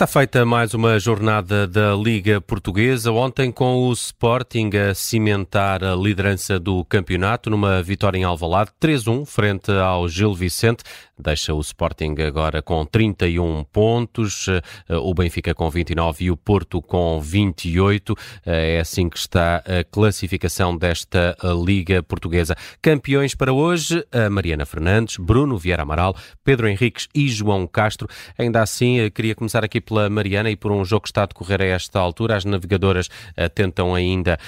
Está 0.00 0.06
feita 0.06 0.46
mais 0.46 0.72
uma 0.72 0.98
jornada 0.98 1.66
da 1.66 1.94
Liga 1.94 2.40
Portuguesa, 2.40 3.12
ontem 3.12 3.52
com 3.52 3.86
o 3.86 3.92
Sporting 3.92 4.70
a 4.74 4.94
cimentar 4.94 5.84
a 5.84 5.94
liderança 5.94 6.58
do 6.58 6.82
campeonato 6.86 7.50
numa 7.50 7.82
vitória 7.82 8.16
em 8.16 8.24
Alvalade, 8.24 8.70
3-1 8.80 9.26
frente 9.26 9.70
ao 9.70 10.08
Gil 10.08 10.32
Vicente. 10.32 10.84
Deixa 11.20 11.52
o 11.52 11.60
Sporting 11.60 12.14
agora 12.26 12.62
com 12.62 12.84
31 12.84 13.64
pontos, 13.64 14.48
eh, 14.48 14.62
o 14.88 15.12
Benfica 15.12 15.54
com 15.54 15.68
29 15.68 16.24
e 16.24 16.30
o 16.30 16.36
Porto 16.36 16.80
com 16.80 17.20
28. 17.20 18.16
Eh, 18.46 18.76
é 18.76 18.80
assim 18.80 19.08
que 19.08 19.18
está 19.18 19.56
a 19.58 19.84
classificação 19.84 20.74
desta 20.74 21.36
eh, 21.42 21.48
Liga 21.62 22.02
Portuguesa. 22.02 22.56
Campeões 22.80 23.34
para 23.34 23.52
hoje, 23.52 24.02
Mariana 24.30 24.64
Fernandes, 24.64 25.16
Bruno 25.18 25.58
Vieira 25.58 25.82
Amaral, 25.82 26.16
Pedro 26.42 26.68
Henriques 26.68 27.06
e 27.14 27.28
João 27.28 27.66
Castro. 27.66 28.08
Ainda 28.38 28.62
assim, 28.62 29.10
queria 29.10 29.34
começar 29.34 29.62
aqui 29.62 29.80
pela 29.90 30.08
Mariana 30.08 30.48
e 30.50 30.56
por 30.56 30.70
um 30.70 30.84
jogo 30.84 31.02
que 31.02 31.08
está 31.08 31.24
a 31.24 31.26
decorrer 31.26 31.60
a 31.60 31.64
esta 31.64 31.98
altura. 31.98 32.36
As 32.36 32.44
navegadoras 32.44 33.08
uh, 33.08 33.48
tentam 33.52 33.92
ainda 33.92 34.38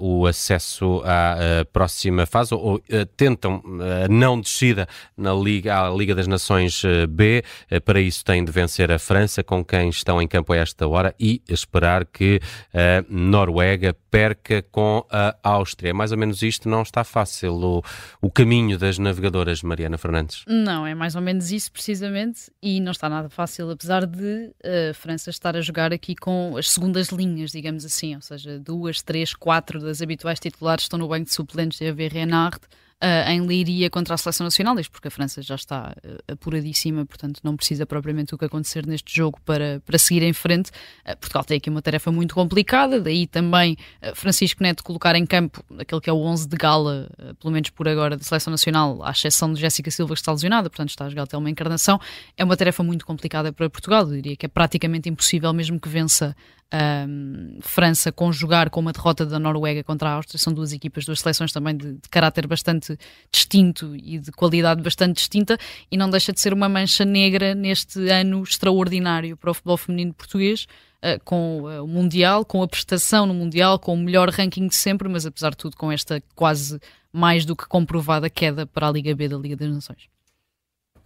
uh, 0.00 0.04
o 0.04 0.26
acesso 0.26 1.02
à 1.04 1.36
uh, 1.36 1.66
próxima 1.66 2.24
fase 2.24 2.54
ou 2.54 2.80
tentam 3.16 3.62
não 4.08 4.40
descida 4.40 4.88
na 5.16 5.34
Liga, 5.34 5.86
à 5.86 5.90
Liga 5.90 6.14
das 6.14 6.26
Nações 6.26 6.82
B. 7.08 7.42
para 7.84 8.00
isso 8.00 8.24
têm 8.24 8.44
de 8.44 8.50
vencer 8.50 8.90
a 8.90 8.98
França, 8.98 9.42
com 9.42 9.64
quem 9.64 9.88
estão 9.90 10.22
em 10.22 10.26
campo 10.26 10.52
a 10.52 10.56
esta 10.56 10.86
hora, 10.86 11.14
e 11.18 11.42
esperar 11.48 12.06
que 12.06 12.40
a 12.72 13.04
Noruega 13.08 13.94
perca 14.10 14.62
com 14.62 15.04
a 15.10 15.36
Áustria. 15.42 15.92
Mais 15.92 16.12
ou 16.12 16.18
menos 16.18 16.42
isto 16.42 16.68
não 16.68 16.82
está 16.82 17.04
fácil, 17.04 17.54
o, 17.54 17.82
o 18.20 18.30
caminho 18.30 18.78
das 18.78 18.98
navegadoras, 18.98 19.62
Mariana 19.62 19.98
Fernandes. 19.98 20.44
Não, 20.46 20.86
é 20.86 20.94
mais 20.94 21.14
ou 21.16 21.20
menos 21.20 21.50
isso 21.50 21.70
precisamente, 21.72 22.50
e 22.62 22.80
não 22.80 22.92
está 22.92 23.08
nada 23.08 23.28
fácil, 23.28 23.70
apesar 23.70 24.06
de 24.06 24.52
a 24.90 24.94
França 24.94 25.30
estar 25.30 25.56
a 25.56 25.60
jogar 25.60 25.92
aqui 25.92 26.14
com 26.14 26.56
as 26.56 26.70
segundas 26.70 27.08
linhas, 27.08 27.50
digamos 27.50 27.84
assim, 27.84 28.14
ou 28.14 28.22
seja, 28.22 28.58
duas, 28.58 29.02
três, 29.02 29.34
quatro 29.34 29.80
das 29.80 30.02
habituais 30.02 30.40
titulares 30.40 30.84
estão 30.84 30.98
no 30.98 31.08
banco 31.08 31.26
de 31.26 31.32
suplentes. 31.32 31.78
De 31.78 31.88
haver 31.88 32.12
Renard 32.12 32.60
uh, 33.02 33.30
em 33.30 33.40
Leiria 33.40 33.90
contra 33.90 34.14
a 34.14 34.16
Seleção 34.16 34.44
Nacional, 34.44 34.78
isto 34.78 34.90
porque 34.90 35.08
a 35.08 35.10
França 35.10 35.42
já 35.42 35.54
está 35.54 35.94
uh, 36.04 36.32
apuradíssima, 36.32 37.04
portanto 37.04 37.40
não 37.42 37.56
precisa 37.56 37.86
propriamente 37.86 38.34
o 38.34 38.38
que 38.38 38.44
acontecer 38.44 38.86
neste 38.86 39.14
jogo 39.14 39.38
para, 39.44 39.80
para 39.84 39.98
seguir 39.98 40.22
em 40.22 40.32
frente. 40.32 40.70
Uh, 41.06 41.16
Portugal 41.18 41.44
tem 41.44 41.58
aqui 41.58 41.70
uma 41.70 41.82
tarefa 41.82 42.10
muito 42.10 42.34
complicada, 42.34 43.00
daí 43.00 43.26
também 43.26 43.76
Francisco 44.14 44.62
Neto 44.62 44.82
colocar 44.82 45.14
em 45.16 45.26
campo 45.26 45.62
aquele 45.78 46.00
que 46.00 46.10
é 46.10 46.12
o 46.12 46.18
11 46.18 46.48
de 46.48 46.56
gala, 46.56 47.08
pelo 47.40 47.52
menos 47.52 47.70
por 47.70 47.88
agora, 47.88 48.16
da 48.16 48.22
Seleção 48.22 48.50
Nacional, 48.50 49.02
à 49.02 49.10
exceção 49.10 49.52
de 49.52 49.60
Jéssica 49.60 49.90
Silva 49.90 50.14
que 50.14 50.20
está 50.20 50.32
lesionada, 50.32 50.70
portanto 50.70 50.90
está 50.90 51.06
a 51.06 51.08
jogar 51.08 51.24
até 51.24 51.36
uma 51.36 51.50
encarnação, 51.50 52.00
é 52.36 52.44
uma 52.44 52.56
tarefa 52.56 52.82
muito 52.82 53.04
complicada 53.04 53.52
para 53.52 53.68
Portugal, 53.68 54.02
eu 54.02 54.14
diria 54.14 54.36
que 54.36 54.46
é 54.46 54.48
praticamente 54.48 55.08
impossível 55.08 55.52
mesmo 55.52 55.80
que 55.80 55.88
vença 55.88 56.34
França 57.60 58.10
conjugar 58.10 58.70
com 58.70 58.80
uma 58.80 58.92
derrota 58.92 59.24
da 59.24 59.38
Noruega 59.38 59.84
contra 59.84 60.08
a 60.08 60.12
Áustria. 60.14 60.38
São 60.38 60.52
duas 60.52 60.72
equipas, 60.72 61.04
duas 61.04 61.20
seleções 61.20 61.52
também 61.52 61.76
de, 61.76 61.92
de, 61.94 62.08
caráter 62.10 62.46
bastante 62.46 62.98
distinto 63.30 63.94
e 63.94 64.18
de 64.18 64.32
qualidade 64.32 64.82
bastante 64.82 65.16
distinta, 65.16 65.56
e 65.90 65.96
não 65.96 66.10
deixa 66.10 66.32
de 66.32 66.40
ser 66.40 66.52
uma 66.52 66.68
mancha 66.68 67.04
negra 67.04 67.54
neste 67.54 68.08
ano 68.08 68.42
extraordinário 68.42 69.36
para 69.36 69.50
o 69.50 69.54
futebol 69.54 69.76
feminino 69.76 70.14
português. 70.14 70.66
Uh, 70.96 71.22
com 71.24 71.60
uh, 71.60 71.84
o 71.84 71.86
Mundial, 71.86 72.42
com 72.44 72.62
a 72.62 72.66
prestação 72.66 73.26
no 73.26 73.34
Mundial, 73.34 73.78
com 73.78 73.94
o 73.94 73.98
melhor 73.98 74.30
ranking 74.30 74.66
de 74.66 74.74
sempre, 74.74 75.08
mas 75.08 75.26
apesar 75.26 75.50
de 75.50 75.58
tudo, 75.58 75.76
com 75.76 75.92
esta 75.92 76.22
quase 76.34 76.80
mais 77.12 77.44
do 77.44 77.54
que 77.54 77.66
comprovada 77.66 78.30
queda 78.30 78.66
para 78.66 78.88
a 78.88 78.90
Liga 78.90 79.14
B 79.14 79.28
da 79.28 79.36
Liga 79.36 79.56
das 79.56 79.70
Nações. 79.70 80.15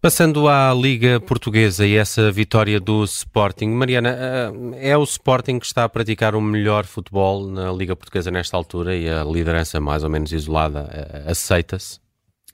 Passando 0.01 0.49
à 0.49 0.73
Liga 0.73 1.21
Portuguesa 1.21 1.87
e 1.87 1.95
essa 1.95 2.33
vitória 2.33 2.81
do 2.81 3.05
Sporting, 3.05 3.67
Mariana, 3.67 4.17
eh, 4.75 4.93
é 4.93 4.97
o 4.97 5.03
Sporting 5.03 5.59
que 5.59 5.67
está 5.67 5.85
a 5.85 5.91
praticar 5.91 6.35
o 6.35 6.41
melhor 6.41 6.87
futebol 6.87 7.47
na 7.47 7.71
Liga 7.71 7.95
Portuguesa 7.95 8.31
nesta 8.31 8.57
altura 8.57 8.97
e 8.97 9.07
a 9.07 9.23
liderança 9.23 9.79
mais 9.79 10.03
ou 10.03 10.09
menos 10.09 10.33
isolada 10.33 10.89
eh, 10.91 11.31
aceita-se? 11.31 12.01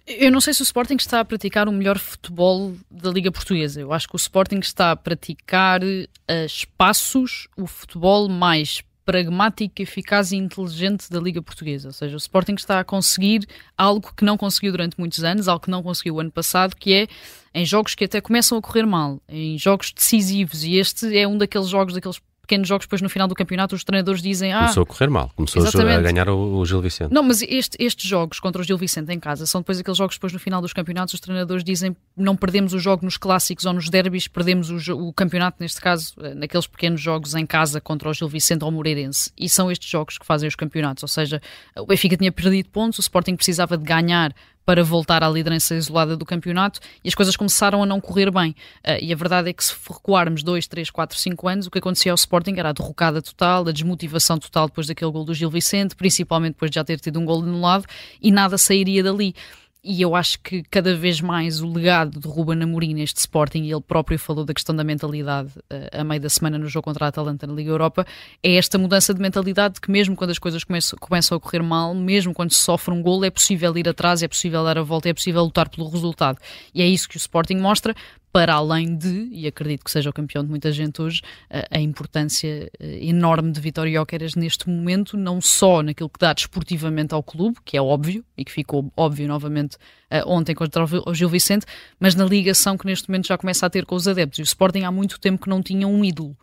Eu 0.09 0.33
não 0.33 0.41
sei 0.41 0.55
se 0.55 0.63
o 0.63 0.65
Sporting 0.65 0.97
está 0.97 1.21
a 1.21 1.25
praticar 1.25 1.69
o 1.69 1.73
melhor 1.73 1.99
futebol 1.99 2.75
da 2.91 3.11
Liga 3.11 3.31
Portuguesa. 3.31 3.81
Eu 3.81 3.93
acho 3.93 4.09
que 4.09 4.17
o 4.17 4.19
Sporting 4.19 4.59
está 4.59 4.91
a 4.91 4.97
praticar 4.97 5.83
a 6.27 6.45
espaços 6.45 7.47
o 7.57 7.69
futebol 7.69 8.29
mais 8.29 8.83
pragmático, 9.07 9.81
eficaz 9.81 10.33
e 10.33 10.37
inteligente 10.37 11.09
da 11.09 11.21
Liga 11.21 11.41
Portuguesa. 11.41 11.89
Ou 11.89 11.93
seja, 11.93 12.15
o 12.15 12.19
Sporting 12.19 12.55
está 12.55 12.81
a 12.81 12.85
conseguir 12.85 13.47
algo 13.79 14.13
que 14.15 14.25
não 14.25 14.37
conseguiu 14.37 14.73
durante 14.73 14.99
muitos 14.99 15.23
anos, 15.23 15.47
algo 15.47 15.65
que 15.65 15.71
não 15.71 15.83
conseguiu 15.83 16.17
o 16.17 16.21
ano 16.21 16.31
passado, 16.31 16.75
que 16.75 16.93
é 16.93 17.07
em 17.55 17.65
jogos 17.65 17.95
que 17.95 18.05
até 18.05 18.21
começam 18.21 18.59
a 18.59 18.61
correr 18.61 18.85
mal, 18.85 19.23
em 19.29 19.57
jogos 19.57 19.93
decisivos, 19.93 20.65
e 20.65 20.75
este 20.75 21.17
é 21.17 21.27
um 21.27 21.39
daqueles 21.39 21.69
jogos, 21.69 21.95
daqueles 21.95 22.21
pequenos 22.47 22.69
jogos, 22.69 22.87
depois 22.87 23.03
no 23.03 23.09
final 23.09 23.27
do 23.27 23.35
campeonato 23.35 23.75
os 23.75 23.83
treinadores 23.83 24.23
dizem 24.23 24.53
ah, 24.53 24.61
começou 24.61 24.83
a 24.85 24.87
correr 24.87 25.11
mal, 25.11 25.31
começou 25.35 25.63
exatamente. 25.63 25.99
a 25.99 26.03
ganhar 26.03 26.29
o, 26.29 26.65
Gil 26.65 26.81
Vicente. 26.81 27.13
Não, 27.13 27.23
mas 27.23 27.43
este, 27.43 27.77
estes 27.79 28.09
jogos 28.09 28.39
contra 28.39 28.63
o 28.63 28.65
Gil 28.65 28.79
Vicente 28.79 29.13
em 29.13 29.19
casa 29.19 29.45
são 29.47 29.61
depois 29.61 29.81
aqueles 29.81 29.99
jogos 29.99 30.17
depois 30.17 30.33
no 30.33 30.39
final 30.39 30.63
dos 30.63 30.73
campeonatos 30.73 31.15
os 31.15 31.21
treinadores 31.21 31.65
dizem 31.65 31.97
não 32.17 32.37
perdemos 32.37 32.73
o 32.73 32.79
jogo 32.79 33.05
nos 33.05 33.17
clássicos 33.17 33.67
ou 33.67 33.73
nos 33.73 33.91
derbys, 33.91 34.29
perdemos 34.29 34.71
o, 34.71 35.09
o 35.09 35.13
campeonato 35.13 35.57
neste 35.61 35.81
caso 35.81 36.15
eh, 36.23 36.35
naqueles 36.35 36.67
pequenos 36.67 37.01
jogos 37.01 37.35
em 37.35 37.45
casa 37.45 37.81
contra 37.81 38.09
o 38.09 38.15
Gil 38.15 38.29
Vicente 38.29 38.63
ou 38.63 38.71
o 38.71 38.73
Moreirense 38.73 39.31
e 39.37 39.49
são 39.49 39.71
estes 39.71 39.89
jogos 39.91 40.17
que 40.17 40.25
fazem 40.25 40.49
os 40.49 40.55
campeonatos, 40.55 41.03
ou 41.03 41.09
seja, 41.09 41.43
o 41.77 41.87
Benfica 41.87 42.17
tinha 42.17 42.31
perdido 42.31 42.69
pontos, 42.71 42.99
o 42.99 43.03
Sporting 43.03 43.37
precisava 43.37 43.77
de 43.77 43.85
ganhar 43.85 44.33
para 44.67 44.83
voltar 44.83 45.23
à 45.23 45.29
liderança 45.31 45.77
isolada 45.77 46.17
do 46.17 46.27
campeonato 46.27 46.81
e 47.05 47.09
as 47.09 47.15
coisas 47.15 47.37
começaram 47.37 47.85
a 47.85 47.87
não 47.87 48.01
correr 48.01 48.33
bem. 48.33 48.51
Uh, 48.85 48.99
e 49.01 49.13
a 49.13 49.17
verdade 49.17 49.49
é 49.49 49.53
que 49.53 49.65
se 49.65 49.73
recuarmos 49.89 50.43
2, 50.43 50.67
3, 50.67 50.91
4, 50.91 51.17
5 51.17 51.49
anos, 51.49 51.67
o 51.69 51.71
que 51.71 51.79
acontecia 51.79 52.11
ao 52.11 52.17
Sporting 52.17 52.57
era 52.59 52.71
a 52.71 52.73
derrocada 52.73 53.23
total, 53.23 53.69
a 53.69 53.73
desmotivação 53.73 54.39
total 54.39 54.67
depois 54.67 54.89
daquele 54.89 55.13
gol 55.13 55.25
do 55.25 55.33
Gil 55.33 55.49
Vicente, 55.49 55.95
principalmente 55.95 56.55
depois 56.55 56.71
de 56.71 56.75
já 56.75 56.85
ter 56.85 56.99
tido 56.99 57.21
um 57.21 57.25
gol 57.25 57.43
anulado, 57.43 57.87
e 58.21 58.33
nada 58.33 58.59
sairia 58.59 59.05
dali 59.05 59.35
e 59.87 60.03
eu 60.03 60.17
acho 60.17 60.41
que 60.41 60.65
cada 60.65 60.97
vez 60.97 61.21
mais 61.21 61.63
o 61.63 61.73
legado 61.73 62.19
de 62.19 62.27
Ruben 62.27 62.61
Amorim 62.61 62.93
neste 62.93 63.21
Sporting, 63.21 63.63
e 63.63 63.73
ele 63.73 63.81
próprio 63.81 64.19
falou 64.19 64.45
da 64.45 64.53
questão 64.53 64.75
da 64.75 64.83
mentalidade 64.83 65.51
uh, 65.73 66.01
a 66.01 66.03
meio 66.03 66.21
da 66.21 66.29
semana 66.29 66.59
no 66.59 66.67
jogo 66.67 66.85
contra 66.85 67.05
a 67.05 67.09
Atalanta 67.09 67.47
na 67.47 67.53
Liga 67.53 67.71
Europa, 67.71 68.05
é 68.43 68.57
esta 68.57 68.77
mudança 68.79 69.15
de 69.15 69.21
mentalidade 69.21 69.75
de 69.75 69.81
que 69.81 69.91
mesmo 69.91 70.17
quando 70.17 70.31
as 70.31 70.39
coisas 70.41 70.65
começam, 70.65 70.99
começam 70.99 71.37
a 71.39 71.41
correr 71.41 71.63
mal, 71.63 71.95
mesmo 71.95 72.35
quando 72.35 72.53
se 72.53 72.59
sofre 72.59 72.93
um 72.93 73.01
gol, 73.01 73.25
é 73.25 73.31
possível 73.31 73.77
ir 73.79 73.89
atrás, 73.89 74.23
é 74.25 74.29
possível 74.29 74.65
dar 74.65 74.77
a 74.77 74.83
volta, 74.83 75.09
é 75.09 75.15
possível 75.15 75.45
lutar 75.45 75.69
pelo 75.69 75.89
resultado. 75.89 76.39
E 76.75 76.83
é 76.83 76.87
isso 76.87 77.09
que 77.09 77.17
o 77.17 77.19
Sporting 77.19 77.57
mostra, 77.57 77.95
para 78.37 78.53
além 78.53 78.95
de, 78.95 79.31
e 79.33 79.47
acredito 79.47 79.83
que 79.83 79.91
seja 79.91 80.11
o 80.11 80.13
campeão 80.13 80.45
de 80.45 80.51
muita 80.51 80.71
gente 80.71 81.01
hoje, 81.01 81.23
a, 81.71 81.81
importância 81.81 82.71
eh, 82.79 82.99
enorme 83.07 83.51
de 83.51 83.59
Vitória 83.63 83.91
Jóqueras 83.91 84.35
neste 84.35 84.69
momento, 84.69 85.17
não 85.17 85.41
só 85.41 85.83
naquilo 85.83 86.11
que 86.11 86.19
dá 86.21 86.35
desportivamente 86.35 87.15
ao 87.15 87.23
clube, 87.23 87.57
que 87.65 87.79
é 87.79 87.81
óbvio, 87.81 88.23
e 88.37 88.45
que 88.45 88.53
ficou 88.53 88.93
óbvio 88.95 89.27
novamente 89.27 89.77
uh, 89.77 90.21
ontem 90.27 90.55
contra 90.55 90.85
o 90.85 91.15
Gil 91.15 91.31
Vicente, 91.31 91.65
mas 91.99 92.15
na 92.15 92.27
ligação 92.27 92.77
que 92.77 92.85
neste 92.85 93.09
momento 93.09 93.27
já 93.27 93.39
começa 93.39 93.65
a 93.65 93.71
ter 93.71 93.87
com 93.87 93.95
os 93.95 94.07
adeptos. 94.07 94.39
E 94.39 94.43
o 94.43 94.45
Sporting 94.45 94.83
há 94.83 94.91
muito 94.91 95.19
tempo 95.19 95.43
que 95.43 95.49
não 95.49 95.63
tinha 95.63 95.89
um 95.89 96.05
ídolo. 96.05 96.37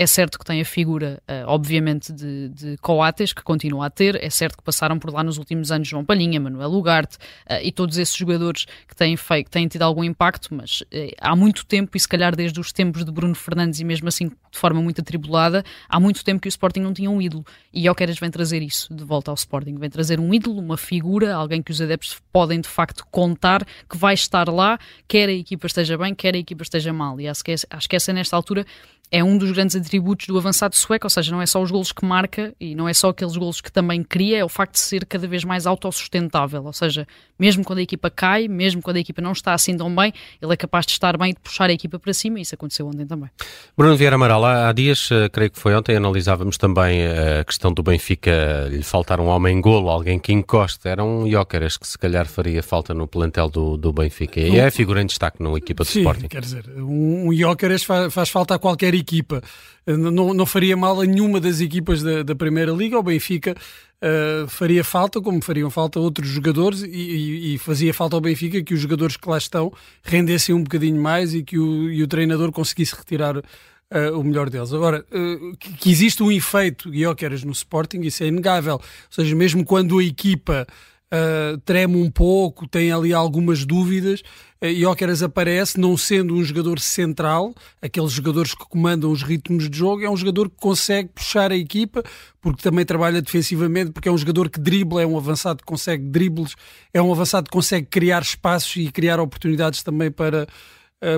É 0.00 0.06
certo 0.06 0.38
que 0.38 0.46
tem 0.46 0.62
a 0.62 0.64
figura, 0.64 1.22
uh, 1.28 1.46
obviamente, 1.46 2.10
de, 2.10 2.48
de, 2.48 2.78
Coates, 2.78 3.34
que 3.34 3.42
continua 3.42 3.84
a 3.84 3.90
ter. 3.90 4.16
É 4.24 4.30
certo 4.30 4.56
que 4.56 4.64
passaram 4.64 4.98
por 4.98 5.12
lá 5.12 5.22
nos 5.22 5.36
últimos 5.36 5.70
anos 5.70 5.86
João 5.86 6.06
Palhinha, 6.06 6.40
Manuel 6.40 6.72
Ugarte 6.72 7.18
uh, 7.18 7.60
e 7.62 7.70
todos 7.70 7.98
esses 7.98 8.16
jogadores 8.16 8.64
que 8.88 8.96
têm, 8.96 9.14
feito, 9.14 9.50
têm 9.50 9.68
tido 9.68 9.82
algum 9.82 10.02
impacto, 10.02 10.54
mas 10.54 10.80
uh, 10.80 10.86
há 11.20 11.36
muito 11.36 11.66
tempo, 11.66 11.98
e 11.98 12.00
se 12.00 12.08
calhar 12.08 12.34
desde 12.34 12.58
os 12.58 12.72
tempos 12.72 13.04
de 13.04 13.12
Bruno 13.12 13.34
Fernandes, 13.34 13.78
e 13.78 13.84
mesmo 13.84 14.08
assim 14.08 14.28
de 14.28 14.58
forma 14.58 14.80
muito 14.80 15.02
atribulada, 15.02 15.62
há 15.86 16.00
muito 16.00 16.24
tempo 16.24 16.40
que 16.40 16.48
o 16.48 16.50
Sporting 16.50 16.80
não 16.80 16.94
tinha 16.94 17.10
um 17.10 17.20
ídolo. 17.20 17.44
E 17.70 17.84
Jokeres 17.84 18.18
vem 18.18 18.30
trazer 18.30 18.62
isso 18.62 18.92
de 18.94 19.04
volta 19.04 19.30
ao 19.30 19.34
Sporting. 19.34 19.76
Vem 19.76 19.90
trazer 19.90 20.18
um 20.18 20.32
ídolo, 20.32 20.58
uma 20.58 20.78
figura, 20.78 21.34
alguém 21.34 21.62
que 21.62 21.70
os 21.70 21.80
adeptos 21.80 22.20
podem 22.32 22.60
de 22.60 22.68
facto 22.68 23.06
contar 23.10 23.64
que 23.88 23.96
vai 23.96 24.14
estar 24.14 24.48
lá, 24.48 24.78
quer 25.06 25.28
a 25.28 25.32
equipa 25.32 25.66
esteja 25.66 25.98
bem, 25.98 26.14
quer 26.14 26.34
a 26.34 26.38
equipa 26.38 26.62
esteja 26.62 26.90
mal. 26.90 27.20
E 27.20 27.28
acho 27.28 27.44
que, 27.44 27.52
acho 27.52 27.88
que 27.88 27.96
essa, 27.96 28.12
nesta 28.12 28.34
altura, 28.34 28.64
é 29.12 29.24
um 29.24 29.36
dos 29.36 29.50
grandes 29.50 29.74
atributos 29.74 30.26
do 30.26 30.38
avançado 30.38 30.76
sueco, 30.76 31.06
ou 31.06 31.10
seja, 31.10 31.32
não 31.32 31.42
é 31.42 31.46
só 31.46 31.60
os 31.60 31.70
golos 31.70 31.90
que 31.90 32.04
marca 32.04 32.54
e 32.60 32.74
não 32.74 32.88
é 32.88 32.94
só 32.94 33.08
aqueles 33.08 33.36
golos 33.36 33.60
que 33.60 33.70
também 33.70 34.02
cria, 34.04 34.38
é 34.38 34.44
o 34.44 34.48
facto 34.48 34.74
de 34.74 34.80
ser 34.80 35.04
cada 35.04 35.26
vez 35.26 35.42
mais 35.42 35.66
autossustentável, 35.66 36.64
ou 36.64 36.72
seja, 36.72 37.06
mesmo 37.38 37.64
quando 37.64 37.80
a 37.80 37.82
equipa 37.82 38.08
cai, 38.08 38.46
mesmo 38.46 38.80
quando 38.80 38.98
a 38.98 39.00
equipa 39.00 39.20
não 39.20 39.32
está 39.32 39.52
assim 39.52 39.76
tão 39.76 39.94
bem, 39.94 40.12
ele 40.40 40.52
é 40.52 40.56
capaz 40.56 40.86
de 40.86 40.92
estar 40.92 41.16
bem 41.16 41.30
e 41.30 41.34
de 41.34 41.40
puxar 41.40 41.68
a 41.70 41.72
equipa 41.72 41.98
para 41.98 42.12
cima 42.12 42.38
e 42.38 42.42
isso 42.42 42.54
aconteceu 42.54 42.86
ontem 42.86 43.04
também. 43.04 43.30
Bruno 43.76 43.96
Vieira 43.96 44.14
Amaral, 44.14 44.44
há 44.44 44.72
dias, 44.72 45.08
eh, 45.10 45.28
creio 45.28 45.50
que 45.50 45.58
foi 45.58 45.74
ontem, 45.74 45.96
analisávamos 45.96 46.56
também 46.56 47.00
eh, 47.00 47.40
a 47.40 47.44
questão 47.44 47.72
do 47.72 47.82
Benfica 47.82 48.68
lhe 48.70 48.82
faltar 48.82 49.18
um 49.18 49.26
homem-golo, 49.26 49.88
alguém 49.88 50.18
que 50.18 50.32
encosta, 50.32 50.88
era 50.88 51.02
um 51.02 51.28
Jóqueras 51.28 51.76
que 51.76 51.86
se 51.86 51.98
calhar 51.98 52.26
faria 52.26 52.62
falta 52.62 52.94
no 52.94 53.08
plantel 53.08 53.48
do, 53.48 53.76
do 53.76 53.92
Benfica 53.92 54.38
e 54.40 54.58
é 54.58 54.66
a 54.66 54.70
figura 54.70 55.02
em 55.02 55.06
destaque 55.06 55.42
na 55.42 55.50
equipa 55.56 55.82
do 55.82 55.88
Sim, 55.88 56.00
Sporting. 56.00 56.28
quer 56.28 56.42
dizer, 56.42 56.64
um, 56.76 57.28
um 57.28 57.78
faz, 57.84 58.12
faz 58.12 58.28
falta 58.28 58.54
a 58.54 58.58
qualquer 58.58 58.94
equipa. 59.00 59.42
Não, 59.86 60.32
não 60.32 60.46
faria 60.46 60.76
mal 60.76 61.00
a 61.00 61.04
nenhuma 61.04 61.40
das 61.40 61.60
equipas 61.60 62.02
da, 62.02 62.22
da 62.22 62.34
Primeira 62.34 62.70
Liga. 62.72 62.98
O 62.98 63.02
Benfica 63.02 63.56
uh, 64.00 64.48
faria 64.48 64.84
falta, 64.84 65.20
como 65.20 65.42
fariam 65.42 65.70
falta 65.70 65.98
outros 65.98 66.28
jogadores, 66.28 66.82
e, 66.82 66.88
e, 66.88 67.54
e, 67.54 67.58
fazia 67.58 67.92
falta 67.92 68.16
ao 68.16 68.20
Benfica 68.20 68.62
que 68.62 68.74
os 68.74 68.80
jogadores 68.80 69.16
que 69.16 69.28
lá 69.28 69.38
estão 69.38 69.72
rendessem 70.02 70.54
um 70.54 70.62
bocadinho 70.62 71.00
mais 71.00 71.34
e 71.34 71.42
que 71.42 71.58
o, 71.58 71.90
e 71.90 72.02
o 72.02 72.08
treinador 72.08 72.52
conseguisse 72.52 72.94
retirar 72.94 73.36
uh, 73.38 74.18
o 74.18 74.24
melhor 74.24 74.48
deles. 74.48 74.72
Agora, 74.72 75.04
uh, 75.10 75.56
que, 75.56 75.72
que, 75.74 75.90
existe 75.90 76.22
um 76.22 76.30
efeito 76.30 76.90
Guioqueras 76.90 77.44
no 77.44 77.52
Sporting, 77.52 78.00
isso 78.00 78.22
é 78.22 78.26
inegável. 78.26 78.74
Ou 78.74 78.82
seja, 79.10 79.34
mesmo 79.34 79.64
quando 79.64 79.98
a 79.98 80.04
equipa 80.04 80.66
uh, 81.12 81.58
treme 81.58 81.96
um 81.96 82.10
pouco, 82.10 82.66
tem 82.66 82.92
ali 82.92 83.12
algumas 83.12 83.64
dúvidas, 83.64 84.20
uh, 84.62 85.24
aparece 85.24 85.78
não 85.78 85.96
sendo 85.96 86.34
um 86.34 86.42
jogador 86.42 86.78
central, 86.78 87.54
aqueles 87.82 88.12
jogadores 88.12 88.54
que 88.54 88.64
comandam 88.68 89.10
os 89.10 89.22
ritmos 89.22 89.68
de 89.68 89.76
jogo, 89.76 90.04
é 90.04 90.10
um 90.10 90.16
jogador 90.16 90.48
que 90.48 90.56
consegue 90.56 91.10
puxar 91.14 91.52
a 91.52 91.56
equipa, 91.56 92.02
porque 92.40 92.62
também 92.62 92.84
trabalha 92.84 93.20
defensivamente, 93.20 93.90
porque 93.90 94.08
é 94.08 94.12
um 94.12 94.18
jogador 94.18 94.48
que 94.48 94.60
dribla, 94.60 95.02
é 95.02 95.06
um 95.06 95.16
avançado 95.16 95.58
que 95.58 95.64
consegue 95.64 96.04
dribles, 96.08 96.54
é 96.94 97.02
um 97.02 97.12
avançado 97.12 97.44
que 97.44 97.52
consegue 97.52 97.86
criar 97.86 98.22
espaços 98.22 98.76
e 98.76 98.90
criar 98.90 99.20
oportunidades 99.20 99.82
também 99.82 100.10
para 100.10 100.46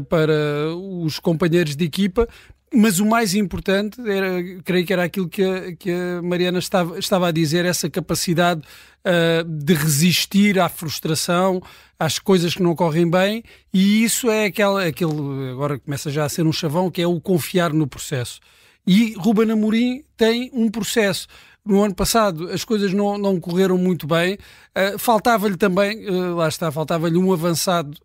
para 0.08 0.32
os 0.76 1.18
companheiros 1.18 1.74
de 1.74 1.84
equipa 1.84 2.28
mas 2.74 3.00
o 3.00 3.06
mais 3.06 3.34
importante, 3.34 4.00
era, 4.00 4.42
creio 4.64 4.86
que 4.86 4.92
era 4.92 5.04
aquilo 5.04 5.28
que 5.28 5.42
a, 5.42 5.76
que 5.76 5.90
a 5.90 6.22
Mariana 6.22 6.58
estava, 6.58 6.98
estava 6.98 7.28
a 7.28 7.30
dizer, 7.30 7.64
essa 7.64 7.90
capacidade 7.90 8.62
uh, 9.04 9.44
de 9.44 9.74
resistir 9.74 10.58
à 10.58 10.68
frustração, 10.68 11.62
às 11.98 12.18
coisas 12.18 12.54
que 12.54 12.62
não 12.62 12.74
correm 12.74 13.08
bem, 13.08 13.44
e 13.72 14.02
isso 14.02 14.30
é 14.30 14.46
aquela, 14.46 14.86
aquele, 14.86 15.50
agora 15.50 15.78
começa 15.78 16.10
já 16.10 16.24
a 16.24 16.28
ser 16.28 16.46
um 16.46 16.52
chavão, 16.52 16.90
que 16.90 17.02
é 17.02 17.06
o 17.06 17.20
confiar 17.20 17.72
no 17.72 17.86
processo. 17.86 18.40
E 18.86 19.14
Ruben 19.16 19.50
Amorim 19.50 20.02
tem 20.16 20.50
um 20.52 20.68
processo. 20.68 21.28
No 21.64 21.84
ano 21.84 21.94
passado 21.94 22.50
as 22.50 22.64
coisas 22.64 22.92
não, 22.92 23.16
não 23.16 23.38
correram 23.38 23.78
muito 23.78 24.06
bem, 24.06 24.34
uh, 24.34 24.98
faltava-lhe 24.98 25.56
também, 25.56 26.08
uh, 26.08 26.36
lá 26.36 26.48
está, 26.48 26.72
faltava-lhe 26.72 27.18
um 27.18 27.32
avançado 27.32 27.96